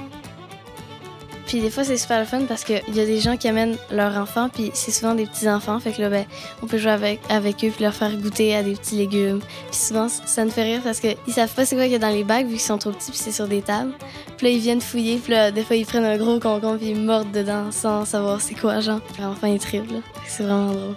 Puis 1.54 1.62
des 1.62 1.70
fois, 1.70 1.84
c'est 1.84 1.98
super 1.98 2.20
le 2.20 2.26
fun 2.26 2.46
parce 2.48 2.63
qu'il 2.63 2.82
y 2.96 3.00
a 3.00 3.06
des 3.06 3.20
gens 3.20 3.38
qui 3.38 3.48
amènent 3.48 3.78
leurs 3.92 4.18
enfants, 4.18 4.50
puis 4.50 4.72
c'est 4.74 4.89
souvent 4.89 5.13
des 5.13 5.28
petits-enfants. 5.28 5.80
Fait 5.80 5.92
que 5.92 6.02
là, 6.02 6.10
ben, 6.10 6.26
on 6.63 6.66
peut 6.66 6.80
jouer 6.80 6.89
avec, 6.89 7.20
avec 7.30 7.63
eux 7.63 7.70
puis 7.70 7.84
leur 7.84 7.94
faire 7.94 8.18
goûter 8.18 8.56
à 8.56 8.63
des 8.63 8.74
petits 8.74 8.96
légumes. 8.96 9.39
Puis 9.70 9.80
souvent, 9.80 10.10
ça 10.10 10.46
me 10.46 10.50
fait 10.50 10.63
rire 10.63 10.82
parce 10.84 11.00
qu'ils 11.00 11.16
savent 11.28 11.54
pas 11.54 11.63
c'est 11.63 11.76
quoi 11.76 11.84
qu'il 11.84 11.94
y 11.94 11.96
a 11.96 12.00
dans 12.00 12.10
les 12.10 12.24
bacs 12.24 12.48
vu 12.48 12.54
qu'ils 12.54 12.60
sont 12.60 12.80
trop 12.80 12.89
petits 12.89 13.12
puis 13.12 13.20
c'est 13.20 13.32
sur 13.32 13.48
des 13.48 13.62
tables. 13.62 13.92
Puis 14.38 14.48
là, 14.48 14.50
ils 14.52 14.62
viennent 14.62 14.82
fouiller, 14.82 15.18
puis 15.18 15.32
là, 15.32 15.52
des 15.52 15.62
fois, 15.62 15.76
ils 15.76 15.86
prennent 15.86 16.06
un 16.06 16.18
gros 16.18 16.39
concombre 16.39 16.80
puis 16.80 16.89
ils 16.89 17.00
mordent 17.00 17.32
dedans 17.32 17.72
sans 17.72 18.04
savoir 18.04 18.42
c'est 18.42 18.56
quoi, 18.56 18.80
genre. 18.80 19.02
Puis 19.02 19.22
l'enfant 19.22 19.46
est 19.46 19.60
triple, 19.60 19.94
là. 19.94 20.00
Fait 20.16 20.26
que 20.26 20.32
C'est 20.32 20.44
vraiment 20.44 20.72
drôle. 20.72 20.96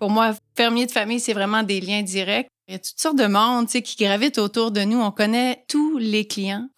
Pour 0.00 0.10
moi, 0.10 0.32
fermier 0.56 0.86
de 0.86 0.90
famille, 0.90 1.20
c'est 1.20 1.34
vraiment 1.34 1.62
des 1.62 1.80
liens 1.80 2.02
directs. 2.02 2.48
Il 2.72 2.76
y 2.76 2.76
a 2.76 2.78
toutes 2.78 3.00
sortes 3.00 3.18
de 3.18 3.26
monde, 3.26 3.66
qui 3.66 4.02
gravitent 4.02 4.38
autour 4.38 4.70
de 4.70 4.80
nous. 4.80 4.98
On 4.98 5.10
connaît 5.10 5.62
tous 5.68 5.98
les 5.98 6.26
clients 6.26 6.70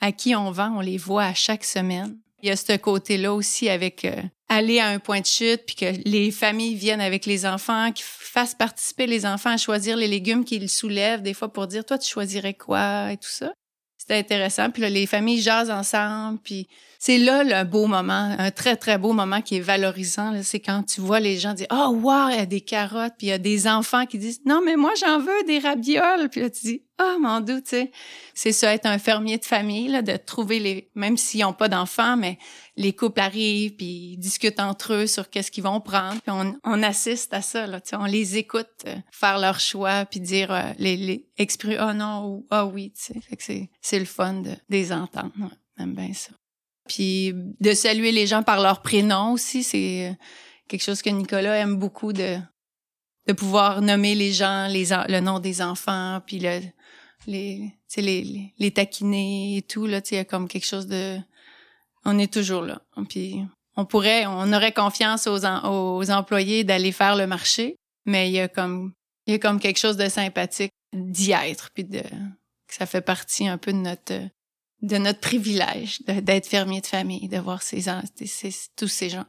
à 0.00 0.10
qui 0.10 0.34
on 0.34 0.50
vend, 0.50 0.78
on 0.78 0.80
les 0.80 0.96
voit 0.96 1.26
à 1.26 1.32
chaque 1.34 1.62
semaine. 1.62 2.18
Il 2.42 2.48
y 2.48 2.50
a 2.50 2.56
ce 2.56 2.76
côté-là 2.76 3.32
aussi 3.32 3.68
avec 3.68 4.04
euh, 4.04 4.20
aller 4.48 4.80
à 4.80 4.88
un 4.88 4.98
point 4.98 5.20
de 5.20 5.26
chute, 5.26 5.62
puis 5.64 5.76
que 5.76 6.08
les 6.08 6.32
familles 6.32 6.74
viennent 6.74 7.00
avec 7.00 7.24
les 7.24 7.46
enfants, 7.46 7.92
qui 7.92 8.02
fassent 8.04 8.56
participer 8.56 9.06
les 9.06 9.26
enfants 9.26 9.50
à 9.50 9.56
choisir 9.58 9.96
les 9.96 10.08
légumes 10.08 10.44
qu'ils 10.44 10.68
soulèvent, 10.68 11.22
des 11.22 11.34
fois 11.34 11.52
pour 11.52 11.68
dire, 11.68 11.84
toi, 11.84 11.98
tu 11.98 12.10
choisirais 12.10 12.54
quoi 12.54 13.12
et 13.12 13.16
tout 13.16 13.30
ça. 13.30 13.52
C'était 14.08 14.20
intéressant. 14.20 14.70
Puis 14.70 14.80
là, 14.80 14.88
les 14.88 15.04
familles 15.06 15.42
jasent 15.42 15.70
ensemble, 15.70 16.38
puis 16.42 16.66
c'est 16.98 17.18
là 17.18 17.44
le 17.44 17.68
beau 17.68 17.86
moment, 17.86 18.34
un 18.38 18.50
très, 18.50 18.74
très 18.74 18.96
beau 18.96 19.12
moment 19.12 19.42
qui 19.42 19.56
est 19.56 19.60
valorisant. 19.60 20.32
C'est 20.42 20.60
quand 20.60 20.82
tu 20.82 21.02
vois 21.02 21.20
les 21.20 21.36
gens 21.36 21.52
dire 21.52 21.66
«Oh, 21.70 21.90
wow, 21.90 22.30
il 22.30 22.36
y 22.36 22.40
a 22.40 22.46
des 22.46 22.62
carottes!» 22.62 23.12
Puis 23.18 23.26
il 23.26 23.30
y 23.30 23.32
a 23.32 23.38
des 23.38 23.68
enfants 23.68 24.06
qui 24.06 24.16
disent 24.16 24.40
«Non, 24.46 24.62
mais 24.64 24.76
moi, 24.76 24.92
j'en 24.98 25.18
veux 25.18 25.44
des 25.46 25.58
ravioles!» 25.58 26.28
Puis 26.30 26.40
là, 26.40 26.48
tu 26.48 26.60
dis 26.64 26.82
«Oh, 27.00 27.16
mon 27.20 27.40
Dieu!» 27.40 27.60
tu 27.62 27.70
sais. 27.70 27.92
C'est 28.34 28.52
ça, 28.52 28.74
être 28.74 28.86
un 28.86 28.98
fermier 28.98 29.38
de 29.38 29.44
famille, 29.44 29.88
là, 29.88 30.02
de 30.02 30.16
trouver 30.16 30.58
les... 30.58 30.90
Même 30.94 31.16
s'ils 31.16 31.40
n'ont 31.42 31.52
pas 31.52 31.68
d'enfants, 31.68 32.16
mais 32.16 32.38
les 32.76 32.92
couples 32.92 33.20
arrivent, 33.20 33.76
puis 33.76 34.12
ils 34.12 34.16
discutent 34.16 34.60
entre 34.60 34.94
eux 34.94 35.06
sur 35.06 35.30
qu'est-ce 35.30 35.50
qu'ils 35.50 35.64
vont 35.64 35.80
prendre. 35.80 36.20
Puis 36.22 36.32
on, 36.64 36.82
assiste 36.82 37.32
à 37.34 37.42
ça, 37.42 37.66
là, 37.66 37.80
tu 37.80 37.90
sais. 37.90 37.96
On 37.96 38.04
les 38.04 38.36
écoute 38.36 38.68
euh, 38.86 38.96
faire 39.12 39.38
leur 39.38 39.60
choix, 39.60 40.04
puis 40.06 40.20
dire, 40.20 40.52
euh, 40.52 40.72
les, 40.78 40.96
les 40.96 41.28
exprimer 41.36 41.78
«Oh 41.80 41.92
non» 41.92 42.24
ou 42.28 42.46
«Ah 42.50 42.66
oui», 42.66 42.92
tu 42.96 43.14
sais. 43.14 43.20
Fait 43.20 43.36
que 43.36 43.42
c'est, 43.42 43.70
c'est 43.80 43.98
le 43.98 44.04
fun 44.04 44.34
de, 44.34 44.50
de 44.50 44.56
les 44.70 44.92
entendre. 44.92 45.32
Ouais, 45.38 45.46
j'aime 45.78 45.94
bien 45.94 46.12
ça. 46.12 46.30
Puis 46.88 47.32
de 47.34 47.74
saluer 47.74 48.12
les 48.12 48.26
gens 48.26 48.42
par 48.42 48.60
leur 48.60 48.82
prénom 48.82 49.32
aussi, 49.32 49.62
c'est 49.62 50.08
euh, 50.08 50.14
quelque 50.66 50.82
chose 50.82 51.02
que 51.02 51.10
Nicolas 51.10 51.56
aime 51.56 51.76
beaucoup 51.76 52.12
de 52.12 52.38
de 53.28 53.34
pouvoir 53.34 53.82
nommer 53.82 54.14
les 54.14 54.32
gens, 54.32 54.66
les 54.68 54.86
le 54.86 55.20
nom 55.20 55.38
des 55.38 55.60
enfants, 55.60 56.20
puis 56.26 56.38
le 56.38 56.60
les 57.26 57.72
les, 57.96 58.02
les 58.22 58.54
les 58.58 58.70
taquiner 58.70 59.56
et 59.58 59.62
tout 59.62 59.86
là, 59.86 60.00
tu 60.00 60.10
sais, 60.10 60.14
il 60.14 60.18
y 60.18 60.20
a 60.20 60.24
comme 60.24 60.48
quelque 60.48 60.66
chose 60.66 60.86
de 60.86 61.18
on 62.04 62.18
est 62.18 62.32
toujours 62.32 62.62
là. 62.62 62.80
Puis 63.08 63.42
on 63.76 63.84
pourrait 63.84 64.26
on 64.26 64.52
aurait 64.52 64.72
confiance 64.72 65.26
aux 65.26 65.44
aux 65.44 66.10
employés 66.10 66.64
d'aller 66.64 66.92
faire 66.92 67.16
le 67.16 67.26
marché, 67.26 67.76
mais 68.06 68.28
il 68.28 68.32
y 68.34 68.40
a 68.40 68.48
comme 68.48 68.92
il 69.26 69.32
y 69.32 69.34
a 69.34 69.38
comme 69.38 69.60
quelque 69.60 69.78
chose 69.78 69.96
de 69.96 70.08
sympathique 70.08 70.72
d'y 70.94 71.32
être 71.32 71.70
puis 71.74 71.84
de 71.84 72.00
que 72.00 72.74
ça 72.74 72.86
fait 72.86 73.00
partie 73.02 73.46
un 73.48 73.58
peu 73.58 73.72
de 73.72 73.78
notre 73.78 74.14
de 74.82 74.96
notre 74.96 75.20
privilège 75.20 76.00
d'être 76.02 76.46
fermier 76.46 76.80
de 76.80 76.86
famille, 76.86 77.28
de 77.28 77.38
voir 77.38 77.62
ces, 77.62 77.82
ces- 78.26 78.52
tous 78.76 78.86
ces 78.88 79.10
gens. 79.10 79.24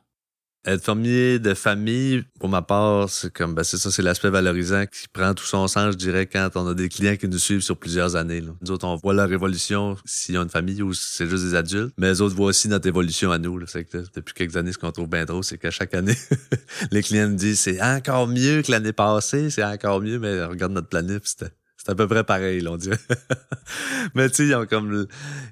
Être 0.65 0.84
fermier 0.84 1.39
de 1.39 1.54
famille, 1.54 2.26
pour 2.38 2.50
ma 2.50 2.62
part, 2.62 3.10
c'est 3.10 3.32
comme, 3.32 3.56
ben 3.56 3.63
c'est 3.63 3.78
ça, 3.78 3.91
c'est 3.91 4.02
l'aspect 4.02 4.30
valorisant 4.30 4.86
qui 4.86 5.08
prend 5.08 5.34
tout 5.34 5.45
son 5.45 5.69
sens, 5.69 5.93
je 5.93 5.98
dirais, 5.98 6.26
quand 6.26 6.50
on 6.56 6.67
a 6.67 6.74
des 6.74 6.89
clients 6.89 7.15
qui 7.15 7.30
nous 7.30 7.38
suivent 7.38 7.62
sur 7.62 7.78
plusieurs 7.78 8.17
années. 8.17 8.41
Là. 8.41 8.52
Nous 8.62 8.72
autres, 8.72 8.86
on 8.86 8.95
voit 8.98 9.13
leur 9.13 9.32
évolution 9.32 9.95
s'ils 10.04 10.38
ont 10.38 10.43
une 10.43 10.50
famille 10.50 10.82
ou 10.82 10.93
si 10.93 11.15
c'est 11.15 11.28
juste 11.30 11.45
des 11.45 11.56
adultes, 11.56 11.93
mais 11.98 12.10
les 12.10 12.19
autres 12.19 12.36
voient 12.36 12.48
aussi 12.48 12.67
notre 12.67 12.88
évolution 12.88 13.32
à 13.32 13.38
nous. 13.38 13.65
C'est 13.67 13.86
que, 13.86 14.04
depuis 14.13 14.34
quelques 14.34 14.58
années, 14.58 14.74
ce 14.74 14.78
qu'on 14.78 14.91
trouve 14.91 15.08
bien 15.08 15.24
drôle, 15.24 15.45
c'est 15.45 15.58
qu'à 15.58 15.72
chaque 15.72 15.93
année, 15.93 16.17
les 16.91 17.04
clients 17.04 17.30
nous 17.30 17.36
disent 17.36 17.62
c'est 17.62 17.82
encore 17.82 18.28
mieux 18.28 18.62
que 18.62 18.72
l'année 18.72 18.93
passée, 18.93 19.50
c'est 19.50 19.63
encore 19.63 20.02
mieux, 20.02 20.19
mais 20.19 20.43
regarde 20.43 20.74
notre 20.74 20.89
planète, 20.89 21.22
c'était 21.26 21.54
c'est 21.81 21.91
à 21.91 21.95
peu 21.95 22.07
près 22.07 22.25
pareil, 22.25 22.59
là, 22.59 22.73
on 22.73 22.77
dirait. 22.77 22.99
mais 24.13 24.29
tu 24.29 24.35
sais, 24.35 24.47
ils 24.47 24.55
ont 24.55 24.65
comme... 24.65 25.07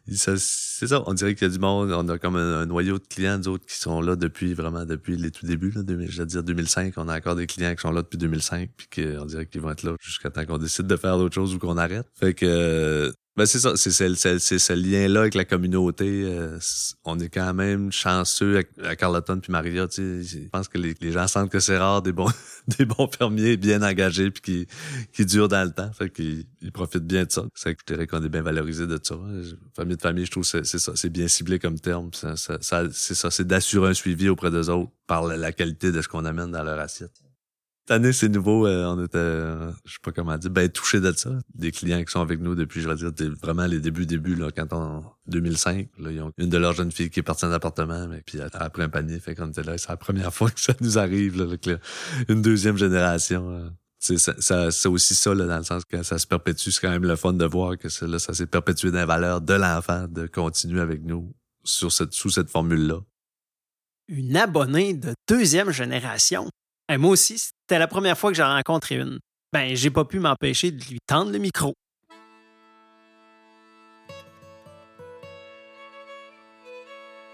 C'est 0.08 0.38
ça, 0.38 1.02
on 1.06 1.14
dirait 1.14 1.36
qu'il 1.36 1.48
y 1.48 1.50
a 1.50 1.54
du 1.54 1.60
monde, 1.60 1.90
on 1.94 2.10
a 2.10 2.20
comme 2.20 2.36
un, 2.36 2.66
noyau 2.66 3.00
de 3.00 3.08
clients, 3.08 3.38
nous 3.38 3.48
autres, 3.48 3.66
qui 3.66 3.78
sont 3.78 4.02
là 4.02 4.18
depuis, 4.18 4.54
vraiment, 4.54 4.84
depuis 4.84 5.16
les 5.16 5.32
tout 5.32 5.46
débuts, 5.46 5.72
là, 5.72 5.84
2000, 5.84 6.12
je 6.12 6.20
veux 6.20 6.26
dire 6.26 6.44
2005, 6.44 6.96
on 6.98 7.08
a 7.08 7.16
encore 7.18 7.38
des 7.38 7.48
clients 7.48 7.74
qui 7.74 7.82
sont 7.82 7.92
là 7.92 8.02
depuis 8.02 8.18
2005, 8.18 8.70
puis 8.76 8.88
qu'on 8.94 9.26
dirait 9.26 9.46
qu'ils 9.46 9.62
vont 9.62 9.72
être 9.72 9.84
là 9.84 9.96
jusqu'à 10.02 10.30
temps 10.30 10.46
qu'on 10.46 10.58
décide 10.58 10.86
de 10.86 10.98
faire 10.98 11.18
d'autres 11.18 11.36
choses 11.36 11.56
ou 11.56 11.60
qu'on 11.60 11.78
arrête. 11.78 12.08
Fait 12.20 12.34
que... 12.34 13.14
Ben 13.38 13.46
c'est 13.46 13.60
ça, 13.60 13.74
c'est 13.78 13.92
ce 13.92 14.74
lien-là 14.74 15.20
avec 15.22 15.36
la 15.36 15.46
communauté. 15.46 16.24
euh, 16.26 16.58
on 17.06 17.20
est 17.20 17.30
quand 17.30 17.54
même 17.54 17.92
chanceux 17.92 18.64
à, 18.82 18.90
à 18.90 18.96
Carleton 18.96 19.40
puis 19.40 19.52
Maria. 19.52 19.88
Tu 19.88 20.24
sais, 20.24 20.40
je 20.40 20.50
pense 20.50 20.68
que 20.68 20.80
les, 20.80 20.96
les 21.00 21.12
gens 21.12 21.28
sentent 21.28 21.52
que 21.52 21.60
c'est 21.60 21.78
rare 21.78 22.02
des 22.02 22.14
bons 22.14 22.32
des 22.80 22.86
bons 22.86 23.08
fermiers 23.08 23.56
bien 23.56 23.84
engagés 23.84 24.32
puis 24.32 24.42
qui 24.42 24.68
qui 25.14 25.24
durent 25.28 25.50
dans 25.50 25.64
le 25.64 25.72
temps. 25.72 25.92
Fait 25.94 26.10
qu'ils 26.10 26.46
ils 26.62 26.72
profitent 26.72 27.06
bien 27.06 27.26
de 27.26 27.32
ça. 27.32 27.44
C'est 27.54 27.76
que 27.76 27.82
je 27.88 27.94
dirais 27.94 28.08
qu'on 28.08 28.24
est 28.24 28.30
bien 28.30 28.42
valorisé 28.42 28.88
de 28.88 29.00
ça. 29.02 29.16
Famille 29.76 29.98
de 29.98 30.02
famille, 30.02 30.26
je 30.26 30.32
trouve 30.32 30.44
c'est 30.44 30.64
ça, 30.66 30.94
c'est 30.96 31.12
bien 31.12 31.28
ciblé 31.28 31.60
comme 31.60 31.80
terme. 31.80 32.10
Ça, 32.14 32.36
ça, 32.36 32.58
c'est 32.92 33.14
ça, 33.14 33.30
c'est 33.30 33.46
d'assurer 33.46 33.90
un 33.90 33.94
suivi 33.94 34.30
auprès 34.30 34.50
des 34.50 34.68
autres 34.70 34.90
par 35.06 35.28
la 35.28 35.52
qualité 35.52 35.92
de 35.92 36.02
ce 36.02 36.08
qu'on 36.08 36.26
amène 36.26 36.50
dans 36.50 36.64
leur 36.64 36.80
assiette. 36.80 37.12
Cette 37.88 37.92
année, 37.96 38.12
c'est 38.12 38.28
nouveau. 38.28 38.68
euh, 38.68 38.86
on 38.86 39.02
était, 39.06 39.18
euh, 39.18 39.72
je 39.86 39.94
sais 39.94 39.98
pas 40.04 40.12
comment 40.12 40.38
dire, 40.38 40.52
ben 40.52 40.68
touché 40.68 41.00
de 41.00 41.10
ça. 41.14 41.30
Des 41.56 41.72
clients 41.72 42.04
qui 42.04 42.12
sont 42.12 42.20
avec 42.20 42.42
nous 42.42 42.54
depuis, 42.54 42.82
je 42.82 42.90
vais 42.90 42.96
dire, 43.12 43.12
vraiment 43.42 43.66
les 43.66 43.80
débuts, 43.80 44.06
débuts 44.06 44.36
là, 44.36 44.52
quand 44.52 44.74
on 44.74 45.06
2005. 45.28 45.88
Là, 46.00 46.12
ils 46.12 46.22
ont 46.22 46.34
une 46.38 46.50
de 46.50 46.58
leurs 46.58 46.74
jeunes 46.74 46.92
filles 46.92 47.10
qui 47.10 47.22
est 47.22 47.24
partie 47.24 47.46
en 47.46 47.52
appartement, 47.54 48.10
mais 48.10 48.22
puis 48.26 48.40
elle 48.40 48.50
a 48.52 48.70
pris 48.70 48.82
un 48.84 48.90
panier, 48.90 49.22
fait 49.22 49.36
qu'on 49.36 49.48
était 49.50 49.64
là. 49.64 49.78
C'est 49.78 49.88
la 49.88 49.96
première 49.96 50.34
fois 50.34 50.52
que 50.52 50.60
ça 50.60 50.74
nous 50.82 50.98
arrive 50.98 51.38
là, 51.38 51.46
avec 51.46 51.66
le- 51.66 51.80
une 52.28 52.42
deuxième 52.42 52.76
génération. 52.78 53.50
euh. 53.52 53.70
C'est 54.00 54.18
ça, 54.18 54.34
ça- 54.40 54.70
c'est 54.70 54.90
aussi 54.90 55.16
ça 55.16 55.34
là, 55.34 55.46
dans 55.46 55.58
le 55.58 55.64
sens 55.64 55.84
que 55.86 56.04
ça 56.04 56.20
se 56.20 56.28
perpétue. 56.28 56.72
C'est 56.72 56.82
quand 56.82 56.92
même 56.92 57.06
le 57.06 57.16
fun 57.16 57.32
de 57.34 57.46
voir 57.46 57.78
que 57.78 57.88
ça, 57.88 58.06
là, 58.06 58.20
ça 58.20 58.34
s'est 58.34 58.46
perpétué 58.48 58.92
dans 58.92 59.00
les 59.00 59.06
valeurs 59.06 59.40
de 59.40 59.54
l'enfant 59.54 60.08
de 60.10 60.28
continuer 60.28 60.82
avec 60.82 61.04
nous 61.04 61.34
sur 61.64 61.92
cette, 61.94 62.12
sous 62.14 62.30
cette 62.32 62.50
formule-là. 62.50 63.00
Une 64.10 64.36
abonnée 64.36 64.94
de 64.94 65.14
deuxième 65.30 65.72
génération. 65.72 66.50
Moi 66.90 67.12
aussi, 67.12 67.50
c'était 67.70 67.80
la 67.80 67.88
première 67.88 68.18
fois 68.18 68.32
que 68.32 68.38
j'en 68.38 68.48
rencontrais 68.48 68.96
une. 68.96 69.20
Ben, 69.52 69.76
j'ai 69.76 69.90
pas 69.90 70.06
pu 70.06 70.20
m'empêcher 70.20 70.72
de 70.72 70.82
lui 70.86 71.00
tendre 71.06 71.32
le 71.34 71.38
micro. 71.38 71.74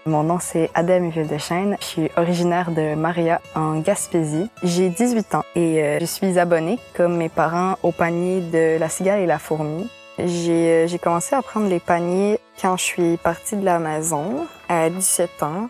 Mon 0.06 0.24
nom 0.24 0.40
c'est 0.40 0.70
Adam 0.74 1.08
Vildechêne. 1.08 1.76
Je 1.80 1.86
suis 1.86 2.10
originaire 2.16 2.72
de 2.72 2.96
Maria 2.96 3.40
en 3.54 3.78
Gaspésie. 3.78 4.48
J'ai 4.64 4.90
18 4.90 5.36
ans 5.36 5.44
et 5.54 5.80
euh, 5.80 6.00
je 6.00 6.04
suis 6.04 6.36
abonnée 6.36 6.80
comme 6.96 7.16
mes 7.16 7.28
parents 7.28 7.76
au 7.84 7.92
panier 7.92 8.40
de 8.40 8.76
la 8.76 8.88
cigale 8.88 9.20
et 9.20 9.26
la 9.26 9.38
fourmi. 9.38 9.88
J'ai 10.18 10.72
euh, 10.72 10.86
j'ai 10.88 10.98
commencé 10.98 11.36
à 11.36 11.42
prendre 11.42 11.68
les 11.68 11.80
paniers 11.80 12.40
quand 12.60 12.76
je 12.76 12.82
suis 12.82 13.16
partie 13.18 13.56
de 13.56 13.64
la 13.64 13.78
maison 13.78 14.48
à 14.68 14.90
17 14.90 15.44
ans. 15.44 15.68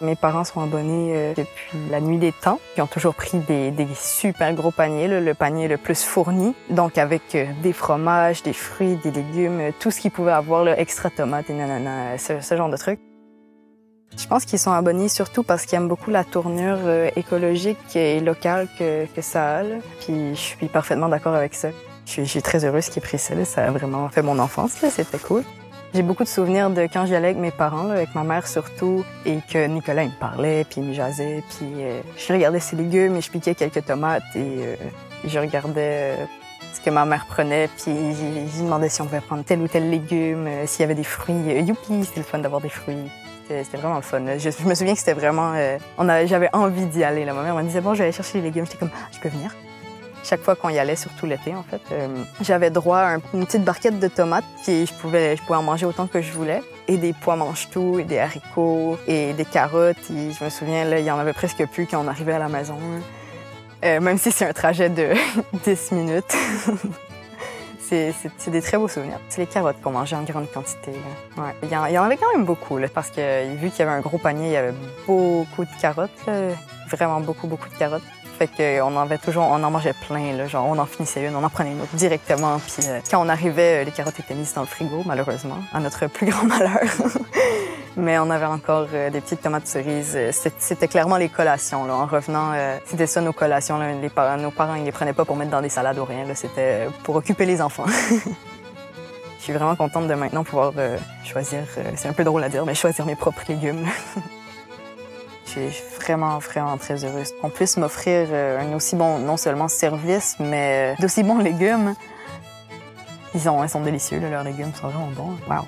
Mes 0.00 0.14
parents 0.14 0.44
sont 0.44 0.60
abonnés 0.60 1.12
euh, 1.16 1.34
depuis 1.36 1.76
la 1.90 2.00
nuit 2.00 2.18
des 2.18 2.30
temps. 2.30 2.60
Ils 2.76 2.82
ont 2.82 2.86
toujours 2.86 3.16
pris 3.16 3.38
des, 3.38 3.72
des 3.72 3.88
super 3.96 4.54
gros 4.54 4.70
paniers, 4.70 5.08
là, 5.08 5.20
le 5.20 5.34
panier 5.34 5.66
le 5.66 5.76
plus 5.76 6.04
fourni. 6.04 6.54
Donc 6.70 6.98
avec 6.98 7.34
euh, 7.34 7.46
des 7.62 7.72
fromages, 7.72 8.44
des 8.44 8.52
fruits, 8.52 8.94
des 9.02 9.10
légumes, 9.10 9.58
euh, 9.60 9.70
tout 9.80 9.90
ce 9.90 10.00
qu'ils 10.00 10.12
pouvaient 10.12 10.30
avoir, 10.30 10.62
là, 10.62 10.78
extra 10.78 11.10
tomates 11.10 11.50
et 11.50 11.52
nanana, 11.52 12.16
ce, 12.16 12.40
ce 12.40 12.56
genre 12.56 12.68
de 12.68 12.76
trucs. 12.76 13.00
Je 14.16 14.26
pense 14.28 14.44
qu'ils 14.44 14.60
sont 14.60 14.70
abonnés 14.70 15.08
surtout 15.08 15.42
parce 15.42 15.66
qu'ils 15.66 15.76
aiment 15.76 15.88
beaucoup 15.88 16.10
la 16.10 16.22
tournure 16.24 16.78
écologique 17.16 17.94
et 17.96 18.20
locale 18.20 18.68
que, 18.78 19.04
que 19.06 19.20
ça 19.20 19.58
a. 19.58 19.62
là. 19.64 19.76
Puis 20.00 20.34
je 20.34 20.40
suis 20.40 20.66
parfaitement 20.66 21.08
d'accord 21.08 21.34
avec 21.34 21.54
ça. 21.54 21.70
Je 22.06 22.12
suis, 22.12 22.24
je 22.24 22.30
suis 22.30 22.42
très 22.42 22.64
heureuse 22.64 22.88
qu'ils 22.88 22.98
aient 23.02 23.06
pris 23.06 23.18
ça. 23.18 23.34
là. 23.34 23.44
Ça 23.44 23.64
a 23.64 23.70
vraiment 23.70 24.08
fait 24.08 24.22
mon 24.22 24.38
enfance. 24.38 24.72
C'était 24.90 25.18
cool. 25.18 25.42
J'ai 25.94 26.02
beaucoup 26.02 26.22
de 26.22 26.28
souvenirs 26.28 26.68
de 26.68 26.82
quand 26.82 27.06
j'y 27.06 27.14
allais 27.14 27.28
avec 27.28 27.38
mes 27.38 27.50
parents, 27.50 27.84
là, 27.84 27.94
avec 27.94 28.14
ma 28.14 28.22
mère 28.22 28.46
surtout, 28.46 29.04
et 29.24 29.38
que 29.50 29.66
Nicolas 29.66 30.02
il 30.02 30.10
me 30.10 30.20
parlait, 30.20 30.64
puis 30.68 30.82
il 30.82 30.88
me 30.88 30.92
jasait, 30.92 31.42
puis 31.48 31.66
euh, 31.78 32.00
je 32.16 32.30
regardais 32.32 32.60
ses 32.60 32.76
légumes 32.76 33.16
et 33.16 33.22
je 33.22 33.30
piquais 33.30 33.54
quelques 33.54 33.86
tomates 33.86 34.22
et 34.34 34.38
euh, 34.38 34.76
je 35.24 35.38
regardais 35.38 36.14
euh, 36.18 36.24
ce 36.74 36.82
que 36.82 36.90
ma 36.90 37.06
mère 37.06 37.24
prenait, 37.26 37.68
puis 37.68 37.94
je 38.14 38.62
demandais 38.62 38.90
si 38.90 39.00
on 39.00 39.06
pouvait 39.06 39.22
prendre 39.22 39.44
tel 39.44 39.60
ou 39.60 39.68
tel 39.68 39.88
légume, 39.88 40.46
s'il 40.66 40.80
y 40.80 40.84
avait 40.84 40.94
des 40.94 41.04
fruits. 41.04 41.34
Youpi, 41.34 42.04
c'était 42.04 42.20
le 42.20 42.26
fun 42.26 42.38
d'avoir 42.38 42.60
des 42.60 42.68
fruits. 42.68 43.10
C'était 43.48 43.78
vraiment 43.78 43.96
le 43.96 44.02
fun. 44.02 44.20
Je, 44.36 44.50
je 44.50 44.68
me 44.68 44.74
souviens 44.74 44.92
que 44.92 44.98
c'était 44.98 45.14
vraiment... 45.14 45.54
on 45.96 46.06
J'avais 46.26 46.50
envie 46.52 46.84
d'y 46.84 47.02
aller. 47.02 47.24
Là. 47.24 47.32
Ma 47.32 47.42
mère 47.42 47.54
me 47.54 47.62
disait, 47.62 47.80
bon, 47.80 47.94
je 47.94 48.00
vais 48.00 48.04
aller 48.04 48.12
chercher 48.12 48.38
les 48.38 48.44
légumes. 48.44 48.66
J'étais 48.66 48.76
comme, 48.76 48.90
Ah, 48.94 49.08
je 49.10 49.18
peux 49.18 49.30
venir. 49.30 49.54
Chaque 50.24 50.42
fois 50.42 50.56
qu'on 50.56 50.68
y 50.68 50.78
allait, 50.78 50.96
surtout 50.96 51.26
l'été, 51.26 51.54
en 51.54 51.62
fait, 51.62 51.80
euh, 51.92 52.08
j'avais 52.40 52.70
droit 52.70 52.98
à 52.98 53.14
un- 53.14 53.20
une 53.34 53.46
petite 53.46 53.64
barquette 53.64 53.98
de 53.98 54.08
tomates, 54.08 54.44
puis 54.64 54.84
je 54.86 54.92
pouvais, 54.94 55.36
je 55.36 55.42
pouvais 55.42 55.58
en 55.58 55.62
manger 55.62 55.86
autant 55.86 56.06
que 56.06 56.20
je 56.20 56.32
voulais. 56.32 56.60
Et 56.86 56.96
des 56.96 57.12
pois 57.12 57.36
mange-tout, 57.36 57.98
et 57.98 58.04
des 58.04 58.18
haricots, 58.18 58.98
et 59.06 59.32
des 59.32 59.44
carottes. 59.44 59.96
Et 60.10 60.32
je 60.32 60.44
me 60.44 60.50
souviens, 60.50 60.84
là, 60.84 60.98
il 60.98 61.04
y 61.04 61.10
en 61.10 61.18
avait 61.18 61.32
presque 61.32 61.64
plus 61.66 61.86
quand 61.86 62.02
on 62.04 62.08
arrivait 62.08 62.32
à 62.34 62.38
la 62.38 62.48
maison. 62.48 62.78
Euh, 63.84 64.00
même 64.00 64.18
si 64.18 64.32
c'est 64.32 64.46
un 64.46 64.52
trajet 64.52 64.88
de 64.88 65.12
10 65.64 65.92
minutes. 65.92 66.34
C'est 67.90 68.50
des 68.50 68.60
très 68.60 68.76
beaux 68.76 68.86
souvenirs. 68.88 69.18
C'est 69.30 69.40
les 69.40 69.46
carottes 69.46 69.80
qu'on 69.82 69.92
mangeait 69.92 70.14
en 70.16 70.22
grande 70.22 70.50
quantité. 70.52 70.90
Ouais. 71.38 71.54
Il, 71.62 71.70
y 71.70 71.76
en, 71.76 72.02
avait 72.04 72.18
quand 72.18 72.30
même 72.34 72.44
beaucoup, 72.44 72.76
là, 72.76 72.86
parce 72.92 73.08
que 73.10 73.54
vu 73.54 73.70
qu'il 73.70 73.78
y 73.78 73.82
avait 73.82 73.92
un 73.96 74.00
gros 74.00 74.18
panier, 74.18 74.48
il 74.48 74.52
y 74.52 74.56
avait 74.56 74.74
beaucoup 75.06 75.64
de 75.64 75.80
carottes. 75.80 76.10
Vraiment 76.90 77.20
beaucoup, 77.20 77.46
beaucoup 77.46 77.68
de 77.70 77.74
carottes. 77.76 78.02
Fait 78.38 78.80
on 78.80 78.96
en 78.96 79.70
mangeait 79.70 79.94
plein, 79.94 80.46
genre 80.46 80.66
on 80.68 80.78
en 80.78 80.86
finissait 80.86 81.26
une, 81.26 81.34
on 81.34 81.42
en 81.42 81.50
prenait 81.50 81.72
une 81.72 81.80
autre 81.80 81.96
directement. 81.96 82.60
Puis 82.60 82.86
euh, 82.86 83.00
quand 83.10 83.20
on 83.20 83.28
arrivait, 83.28 83.80
euh, 83.80 83.84
les 83.84 83.90
carottes 83.90 84.20
étaient 84.20 84.34
mises 84.34 84.54
dans 84.54 84.60
le 84.60 84.68
frigo, 84.68 85.02
malheureusement, 85.04 85.58
à 85.72 85.80
notre 85.80 86.06
plus 86.06 86.26
grand 86.26 86.44
malheur. 86.46 86.78
Mais 87.96 88.16
on 88.20 88.30
avait 88.30 88.46
encore 88.46 88.86
euh, 88.94 89.10
des 89.10 89.20
petites 89.20 89.42
tomates 89.42 89.66
cerises. 89.66 90.16
C'était 90.60 90.86
clairement 90.86 91.16
les 91.16 91.28
collations. 91.28 91.90
En 91.90 92.06
revenant, 92.06 92.52
c'était 92.84 93.08
ça 93.08 93.20
nos 93.20 93.32
collations. 93.32 93.76
Nos 93.76 94.50
parents, 94.52 94.76
ils 94.76 94.84
les 94.84 94.92
prenaient 94.92 95.12
pas 95.12 95.24
pour 95.24 95.34
mettre 95.34 95.50
dans 95.50 95.62
des 95.62 95.68
salades 95.68 95.98
ou 95.98 96.04
rien. 96.04 96.24
C'était 96.34 96.86
pour 97.02 97.16
occuper 97.16 97.44
les 97.44 97.60
enfants. 97.60 97.86
Je 99.38 99.42
suis 99.42 99.52
vraiment 99.52 99.74
contente 99.74 100.06
de 100.06 100.14
maintenant 100.14 100.44
pouvoir 100.44 100.72
choisir, 101.24 101.60
c'est 101.96 102.08
un 102.08 102.12
peu 102.12 102.22
drôle 102.22 102.44
à 102.44 102.48
dire, 102.48 102.66
mais 102.66 102.74
choisir 102.74 103.06
mes 103.06 103.16
propres 103.16 103.42
légumes. 103.48 103.86
Suis 105.70 105.82
vraiment, 106.00 106.38
vraiment 106.38 106.76
très 106.78 107.04
heureuse 107.04 107.32
qu'on 107.40 107.50
puisse 107.50 107.76
m'offrir 107.76 108.28
euh, 108.30 108.60
un 108.60 108.74
aussi 108.76 108.96
bon, 108.96 109.18
non 109.18 109.36
seulement 109.36 109.68
service, 109.68 110.36
mais 110.38 110.94
euh, 110.94 111.00
d'aussi 111.00 111.22
bons 111.22 111.38
légumes. 111.38 111.94
Ils 113.34 113.40
sont, 113.42 113.62
ils 113.62 113.68
sont 113.68 113.80
délicieux, 113.82 114.20
leurs 114.20 114.44
légumes 114.44 114.72
sont 114.74 114.88
vraiment 114.88 115.08
bons. 115.08 115.36
Wow. 115.50 115.64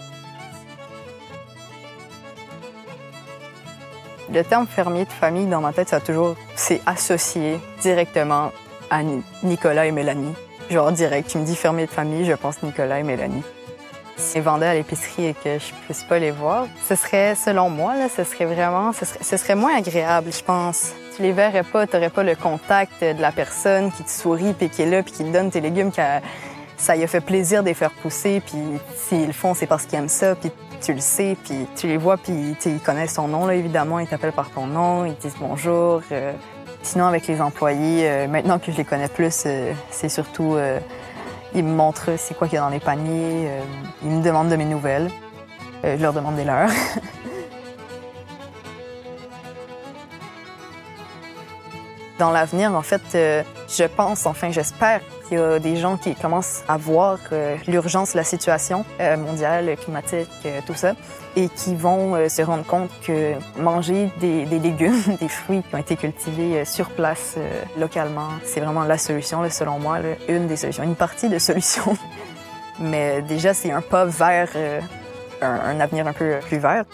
Le 4.33 4.42
terme 4.44 4.66
fermier 4.66 5.05
de 5.05 5.11
famille, 5.12 5.46
dans 5.46 5.61
ma 5.61 5.72
tête, 5.72 5.88
ça 5.88 5.96
a 5.96 6.00
toujours, 6.00 6.37
c'est 6.55 6.81
associé 6.87 7.59
directement 7.83 8.53
à 8.88 9.03
Ni- 9.03 9.22
Nicolas 9.42 9.87
et 9.87 9.92
Mélanie. 9.92 10.35
Genre 10.70 10.92
direct, 10.92 11.29
tu 11.31 11.38
me 11.38 11.44
dis 11.44 11.57
fermier 11.57 11.87
de 11.87 11.90
famille, 11.90 12.24
je 12.24 12.33
pense 12.35 12.62
Nicolas 12.62 13.00
et 13.00 13.03
Mélanie. 13.03 13.42
Si 14.20 14.37
je 14.38 14.42
vendais 14.42 14.66
à 14.66 14.74
l'épicerie 14.74 15.26
et 15.28 15.35
que 15.35 15.59
je 15.59 15.72
puisse 15.87 16.04
pas 16.04 16.18
les 16.18 16.30
voir, 16.30 16.66
ce 16.87 16.94
serait, 16.94 17.35
selon 17.35 17.70
moi, 17.70 17.96
là, 17.96 18.06
ce 18.14 18.22
serait 18.22 18.44
vraiment, 18.44 18.92
ce 18.92 19.37
serait, 19.37 19.54
moins 19.54 19.76
agréable, 19.76 20.30
je 20.30 20.42
pense. 20.44 20.92
Tu 21.16 21.22
les 21.22 21.33
verrais 21.33 21.62
pas, 21.64 21.87
tu 21.87 21.96
pas 22.11 22.22
le 22.22 22.37
contact 22.37 23.02
de 23.02 23.20
la 23.20 23.33
personne 23.33 23.90
qui 23.90 24.04
te 24.04 24.11
sourit 24.11 24.52
puis 24.52 24.68
qui 24.68 24.83
est 24.83 24.87
là 24.87 25.02
puis 25.02 25.12
qui 25.12 25.24
te 25.24 25.30
donne 25.33 25.50
tes 25.50 25.61
légumes, 25.61 25.90
qui 25.90 26.00
a- 26.00 26.20
ça 26.76 26.94
lui 26.94 27.02
a 27.02 27.06
fait 27.06 27.20
plaisir 27.20 27.62
de 27.62 27.68
les 27.68 27.74
faire 27.74 27.90
pousser 27.90 28.40
puis 28.44 28.59
s'ils 28.96 29.26
le 29.26 29.33
font, 29.33 29.54
c'est 29.54 29.66
parce 29.66 29.85
qu'ils 29.87 29.98
aiment 29.98 30.09
ça 30.09 30.35
puis 30.35 30.50
tu 30.80 30.92
le 30.94 31.00
sais 31.00 31.37
puis 31.44 31.66
tu 31.76 31.87
les 31.88 31.96
vois 31.96 32.16
puis 32.16 32.54
ils 32.66 32.80
connaissent 32.80 33.14
son 33.14 33.26
nom 33.28 33.46
là 33.46 33.54
évidemment, 33.54 33.98
ils 33.98 34.06
t'appellent 34.06 34.33
par 34.33 34.50
ton 34.50 34.66
nom, 34.66 35.04
ils 35.06 35.14
te 35.14 35.22
disent 35.22 35.37
bonjour. 35.40 36.02
euh. 36.12 36.33
Sinon 36.83 37.06
avec 37.06 37.26
les 37.26 37.40
employés, 37.42 38.09
euh, 38.09 38.26
maintenant 38.28 38.59
que 38.59 38.70
je 38.72 38.76
les 38.78 38.85
connais 38.85 39.09
plus, 39.09 39.42
euh, 39.46 39.72
c'est 39.90 40.09
surtout 40.09 40.54
ils 41.54 41.64
me 41.64 41.74
montrent 41.74 42.10
c'est 42.16 42.34
quoi 42.34 42.46
qu'il 42.48 42.56
y 42.56 42.58
a 42.58 42.62
dans 42.62 42.68
les 42.68 42.80
paniers, 42.80 43.48
euh, 43.48 43.60
ils 44.04 44.10
me 44.10 44.22
demandent 44.22 44.50
de 44.50 44.56
mes 44.56 44.64
nouvelles, 44.64 45.10
Euh, 45.84 45.96
je 45.96 46.02
leur 46.02 46.12
demande 46.12 46.36
des 46.36 46.44
leurs. 46.44 46.68
Dans 52.20 52.33
l'avenir, 52.33 52.74
en 52.74 52.83
fait, 52.83 53.00
euh, 53.14 53.42
je 53.66 53.85
pense, 53.85 54.26
enfin 54.26 54.50
j'espère 54.50 55.00
qu'il 55.26 55.38
y 55.38 55.40
a 55.40 55.59
des 55.59 55.76
gens 55.76 55.96
qui 55.96 56.14
commencent 56.14 56.62
à 56.68 56.76
voir 56.76 57.18
l'urgence 57.66 58.12
de 58.12 58.18
la 58.18 58.24
situation 58.24 58.85
euh, 59.00 59.16
mondiale, 59.16 59.74
climatique, 59.78 60.28
euh, 60.44 60.61
tout 60.66 60.74
ça, 60.74 60.92
et 61.35 61.48
qui 61.48 61.74
vont 61.74 62.28
se 62.28 62.42
rendre 62.42 62.66
compte 62.66 62.90
que 63.02 63.33
manger 63.59 64.11
des, 64.20 64.44
légumes, 64.44 65.00
des 65.20 65.28
fruits 65.28 65.62
qui 65.62 65.74
ont 65.74 65.78
été 65.78 65.96
cultivés 65.96 66.66
sur 66.66 66.90
place 66.90 67.38
localement, 67.78 68.28
c'est 68.44 68.61
vraiment 68.61 68.85
la 68.85 68.98
solution, 68.98 69.48
selon 69.48 69.78
moi, 69.78 70.00
une 70.28 70.46
des 70.46 70.56
solutions, 70.56 70.83
une 70.83 70.96
partie 70.96 71.30
de 71.30 71.38
solution. 71.38 71.96
Mais 72.80 73.22
déjà, 73.22 73.54
c'est 73.54 73.72
un 73.72 73.80
pas 73.80 74.04
vers 74.04 74.50
un 75.40 75.80
avenir 75.80 76.06
un 76.06 76.12
peu 76.12 76.38
plus 76.46 76.59
vert. 76.59 76.85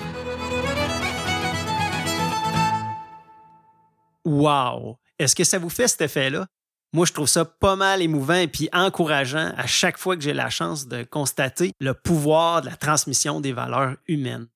Wow! 4.25 4.99
Est-ce 5.19 5.35
que 5.35 5.45
ça 5.45 5.59
vous 5.59 5.71
fait 5.71 5.89
cet 5.89 6.03
effet-là? 6.03 6.47
Moi, 6.93 7.07
je 7.07 7.13
trouve 7.13 7.29
ça 7.29 7.45
pas 7.45 7.77
mal 7.77 8.01
émouvant 8.01 8.35
et 8.35 8.49
puis 8.49 8.69
encourageant 8.73 9.53
à 9.57 9.67
chaque 9.67 9.99
fois 9.99 10.17
que 10.17 10.23
j'ai 10.23 10.33
la 10.33 10.51
chance 10.51 10.87
de 10.87 11.03
constater 11.03 11.73
le 11.81 11.95
pouvoir 11.95 12.63
de 12.63 12.67
la 12.67 12.77
transmission 12.77 13.41
des 13.41 13.53
valeurs 13.53 13.97
humaines. 14.07 14.47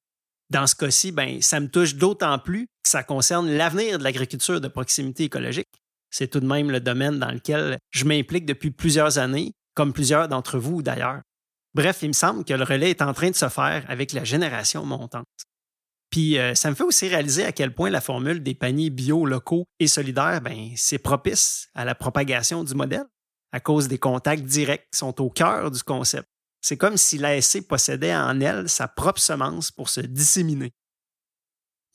Dans 0.50 0.66
ce 0.66 0.74
cas-ci, 0.74 1.12
ben, 1.12 1.40
ça 1.42 1.60
me 1.60 1.68
touche 1.68 1.94
d'autant 1.94 2.38
plus 2.38 2.66
que 2.82 2.88
ça 2.88 3.02
concerne 3.02 3.50
l'avenir 3.50 3.98
de 3.98 4.04
l'agriculture 4.04 4.60
de 4.60 4.68
proximité 4.68 5.24
écologique. 5.24 5.68
C'est 6.10 6.28
tout 6.28 6.40
de 6.40 6.46
même 6.46 6.70
le 6.70 6.80
domaine 6.80 7.18
dans 7.18 7.30
lequel 7.30 7.78
je 7.90 8.04
m'implique 8.04 8.46
depuis 8.46 8.70
plusieurs 8.70 9.18
années, 9.18 9.52
comme 9.74 9.92
plusieurs 9.92 10.28
d'entre 10.28 10.58
vous 10.58 10.82
d'ailleurs. 10.82 11.20
Bref, 11.74 11.98
il 12.02 12.08
me 12.08 12.14
semble 12.14 12.44
que 12.44 12.52
le 12.52 12.64
relais 12.64 12.90
est 12.90 13.02
en 13.02 13.12
train 13.12 13.30
de 13.30 13.36
se 13.36 13.48
faire 13.48 13.84
avec 13.88 14.12
la 14.12 14.24
génération 14.24 14.84
montante. 14.84 15.26
Puis 16.10 16.38
euh, 16.38 16.54
ça 16.54 16.70
me 16.70 16.74
fait 16.74 16.84
aussi 16.84 17.08
réaliser 17.08 17.44
à 17.44 17.52
quel 17.52 17.74
point 17.74 17.90
la 17.90 18.00
formule 18.00 18.42
des 18.42 18.54
paniers 18.54 18.90
bio 18.90 19.24
locaux 19.24 19.66
et 19.78 19.86
solidaires, 19.86 20.40
ben, 20.40 20.70
c'est 20.76 20.98
propice 20.98 21.68
à 21.74 21.84
la 21.84 21.94
propagation 21.94 22.64
du 22.64 22.74
modèle 22.74 23.06
à 23.52 23.60
cause 23.60 23.88
des 23.88 23.98
contacts 23.98 24.44
directs 24.44 24.88
qui 24.92 24.98
sont 24.98 25.20
au 25.20 25.30
cœur 25.30 25.70
du 25.70 25.82
concept. 25.82 26.28
C'est 26.60 26.76
comme 26.76 26.96
si 26.96 27.18
l'ASC 27.18 27.66
possédait 27.66 28.14
en 28.14 28.40
elle 28.40 28.68
sa 28.68 28.86
propre 28.86 29.20
semence 29.20 29.70
pour 29.70 29.88
se 29.88 30.00
disséminer. 30.00 30.72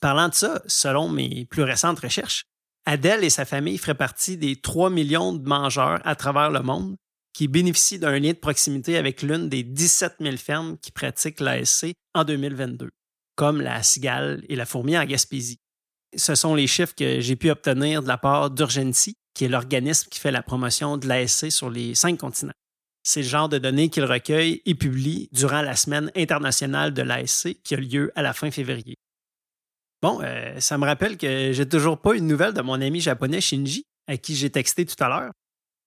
Parlant 0.02 0.30
de 0.30 0.34
ça, 0.34 0.62
selon 0.68 1.08
mes 1.08 1.46
plus 1.46 1.64
récentes 1.64 2.00
recherches, 2.00 2.46
Adèle 2.86 3.24
et 3.24 3.30
sa 3.30 3.46
famille 3.46 3.78
feraient 3.78 3.96
partie 3.96 4.38
des 4.38 4.56
3 4.58 4.90
millions 4.90 5.34
de 5.34 5.48
mangeurs 5.48 6.00
à 6.06 6.16
travers 6.16 6.52
le 6.52 6.62
monde 6.62 6.96
qui 7.34 7.48
bénéficient 7.48 8.00
d'un 8.00 8.18
lien 8.20 8.32
de 8.32 8.38
proximité 8.38 8.98
avec 8.98 9.22
l'une 9.22 9.50
des 9.50 9.64
17 9.64 10.16
000 10.22 10.38
fermes 10.38 10.78
qui 10.78 10.92
pratiquent 10.92 11.40
l'ASC 11.40 11.88
en 12.14 12.24
2022, 12.24 12.90
comme 13.36 13.62
la 13.62 13.84
cigale 13.84 14.44
et 14.50 14.56
la 14.56 14.66
fourmi 14.66 14.98
en 14.98 15.06
Gaspésie. 15.06 15.60
Ce 16.16 16.36
sont 16.36 16.56
les 16.56 16.68
chiffres 16.68 16.96
que 16.96 17.20
j'ai 17.20 17.36
pu 17.36 17.50
obtenir 17.50 18.02
de 18.02 18.08
la 18.08 18.18
part 18.18 18.50
d'Urgency, 18.50 19.16
qui 19.34 19.46
est 19.46 19.50
l'organisme 19.50 20.08
qui 20.10 20.20
fait 20.20 20.32
la 20.32 20.42
promotion 20.42 20.98
de 20.98 21.08
l'ASC 21.08 21.52
sur 21.52 21.70
les 21.70 21.94
cinq 21.94 22.20
continents. 22.20 22.54
C'est 23.04 23.22
le 23.22 23.28
genre 23.28 23.50
de 23.50 23.58
données 23.58 23.90
qu'il 23.90 24.06
recueille 24.06 24.62
et 24.66 24.74
publie 24.74 25.30
durant 25.32 25.62
la 25.62 25.76
semaine 25.76 26.12
internationale 26.16 26.94
de 26.94 27.02
l'ASC 27.02 27.62
qui 27.64 27.76
a 27.76 27.78
lieu 27.78 28.12
à 28.16 28.22
la 28.22 28.34
fin 28.34 28.50
février. 28.50 28.96
Bon, 30.02 30.22
euh, 30.24 30.60
ça 30.60 30.78
me 30.78 30.86
rappelle 30.86 31.18
que 31.18 31.52
j'ai 31.52 31.68
toujours 31.68 32.00
pas 32.00 32.16
une 32.16 32.28
nouvelle 32.28 32.54
de 32.54 32.62
mon 32.62 32.82
ami 32.82 33.02
japonais 33.02 33.42
Shinji, 33.42 33.86
à 34.08 34.18
qui 34.18 34.36
j'ai 34.36 34.50
texté 34.50 34.86
tout 34.86 35.02
à 35.04 35.10
l'heure. 35.10 35.32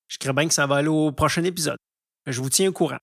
Je 0.08 0.18
crains 0.18 0.32
bien 0.32 0.48
que 0.48 0.54
ça 0.54 0.66
va 0.66 0.76
aller 0.76 0.88
au 0.88 1.12
prochain 1.12 1.44
épisode. 1.44 1.78
Je 2.26 2.40
vous 2.40 2.50
tiens 2.50 2.68
au 2.68 2.72
courant. 2.72 2.98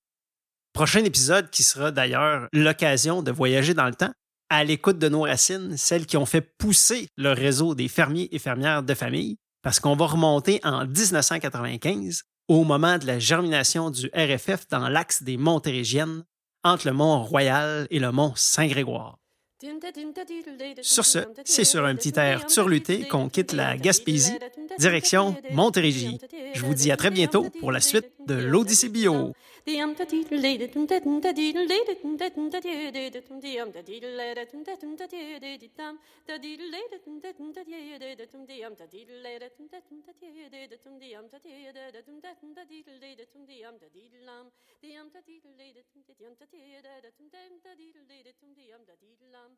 Prochain 0.74 1.04
épisode 1.04 1.50
qui 1.50 1.64
sera 1.64 1.92
d'ailleurs 1.92 2.48
l'occasion 2.52 3.24
de 3.24 3.32
voyager 3.32 3.74
dans 3.74 3.86
le 3.86 3.96
temps, 3.96 4.12
à 4.56 4.64
l'écoute 4.64 4.98
de 5.00 5.10
nos 5.10 5.24
racines, 5.24 5.76
celles 5.76 6.06
qui 6.06 6.16
ont 6.16 6.26
fait 6.26 6.40
pousser 6.40 7.10
le 7.18 7.34
réseau 7.34 7.76
des 7.76 7.90
fermiers 7.90 8.30
et 8.32 8.40
fermières 8.40 8.84
de 8.84 8.94
famille, 8.94 9.36
parce 9.62 9.82
qu'on 9.82 9.98
va 9.98 10.06
remonter 10.06 10.62
en 10.64 10.86
1995, 10.86 12.24
au 12.48 12.64
moment 12.64 12.98
de 12.98 13.06
la 13.06 13.20
germination 13.20 13.90
du 13.90 14.10
RFF 14.16 14.68
dans 14.70 14.88
l'axe 14.88 15.24
des 15.24 15.36
Montérégiennes, 15.36 16.24
entre 16.64 16.88
le 16.88 16.94
Mont 16.94 17.22
Royal 17.22 17.86
et 17.90 18.00
le 18.00 18.14
Mont 18.14 18.32
Saint-Grégoire. 18.38 19.18
Sur 20.82 21.06
ce, 21.06 21.20
c'est 21.44 21.66
sur 21.66 21.86
un 21.86 21.96
petit 21.96 22.14
air 22.16 22.46
turluté 22.46 23.08
qu'on 23.08 23.28
quitte 23.28 23.52
la 23.52 23.76
Gaspésie, 23.76 24.38
direction 24.80 25.36
Montérégie. 25.52 26.18
Je 26.54 26.62
vous 26.62 26.76
dis 26.76 26.92
à 26.92 26.98
très 26.98 27.12
bientôt 27.12 27.50
pour 27.60 27.74
la 27.74 27.82
suite 27.82 28.10
de 28.26 28.36
l'Odyssée 28.36 28.90
Bio. 28.90 29.34
Diam 29.68 29.96
da 29.98 30.06
diddle 30.06 30.38
lady 30.44 30.68
dum 30.74 30.86
da 30.86 31.00
dum 31.04 31.20
da 31.22 31.32
diddle 31.38 31.66
lady 31.68 31.96
dum 32.02 32.18
da 32.18 32.30
dum 32.30 32.50
da 32.52 32.60
dee 32.62 32.92
dee 32.94 33.10
dee 33.14 33.22
dum 33.28 33.40
diam 33.42 33.72
da 33.74 33.82
diddle 33.88 34.12
lady 34.18 34.46
dum 34.52 34.64
da 34.64 34.76
dum 34.82 34.96
da 34.96 35.08
dee 35.14 35.40
dee 35.42 35.58
dee 35.58 35.70
dum 35.78 35.98
da 36.28 36.38
diddle 36.44 36.68
lady 36.74 37.00
dum 37.06 37.20
da 37.24 37.32
dum 37.38 37.52
da 37.56 37.64
dee 37.64 37.98
dee 38.04 38.16
dee 38.20 38.28
dum 38.34 38.46
diam 38.46 38.76
da 38.78 38.86
diddle 38.92 39.18
lady 39.26 39.50
dum 39.58 39.68
da 39.72 39.80
dum 39.90 40.02
da 40.06 40.14
dee 40.22 40.50
dee 40.54 40.68
dee 40.70 40.78
dum 40.84 41.00
diam 41.02 41.26
da 41.32 41.40
dee 41.46 41.74
dee 41.78 41.92
dee 41.96 42.04
dum 42.06 42.20
da 42.22 42.34
dum 42.42 42.54
da 42.54 42.64
diddle 42.70 43.00
lady 43.02 43.26
dum 43.34 43.46
diam 43.50 43.80
da 43.82 43.88
diddle 43.96 44.22
lam 44.30 44.52
diam 44.84 45.10
da 45.16 45.20
diddle 45.26 45.58
lady 45.58 45.82
dum 45.94 46.04
diam 46.14 46.36
da 46.40 46.46
dee 46.54 46.82
dee 46.86 47.02
dee 47.02 47.12
dum 47.18 47.28
da 47.34 47.42
dum 47.50 47.58
da 47.66 47.74
diddle 47.82 48.06
lady 48.14 48.34
dum 48.42 48.54
diam 48.54 48.86
da 48.86 48.94
diddle 49.02 49.32
lam 49.34 49.52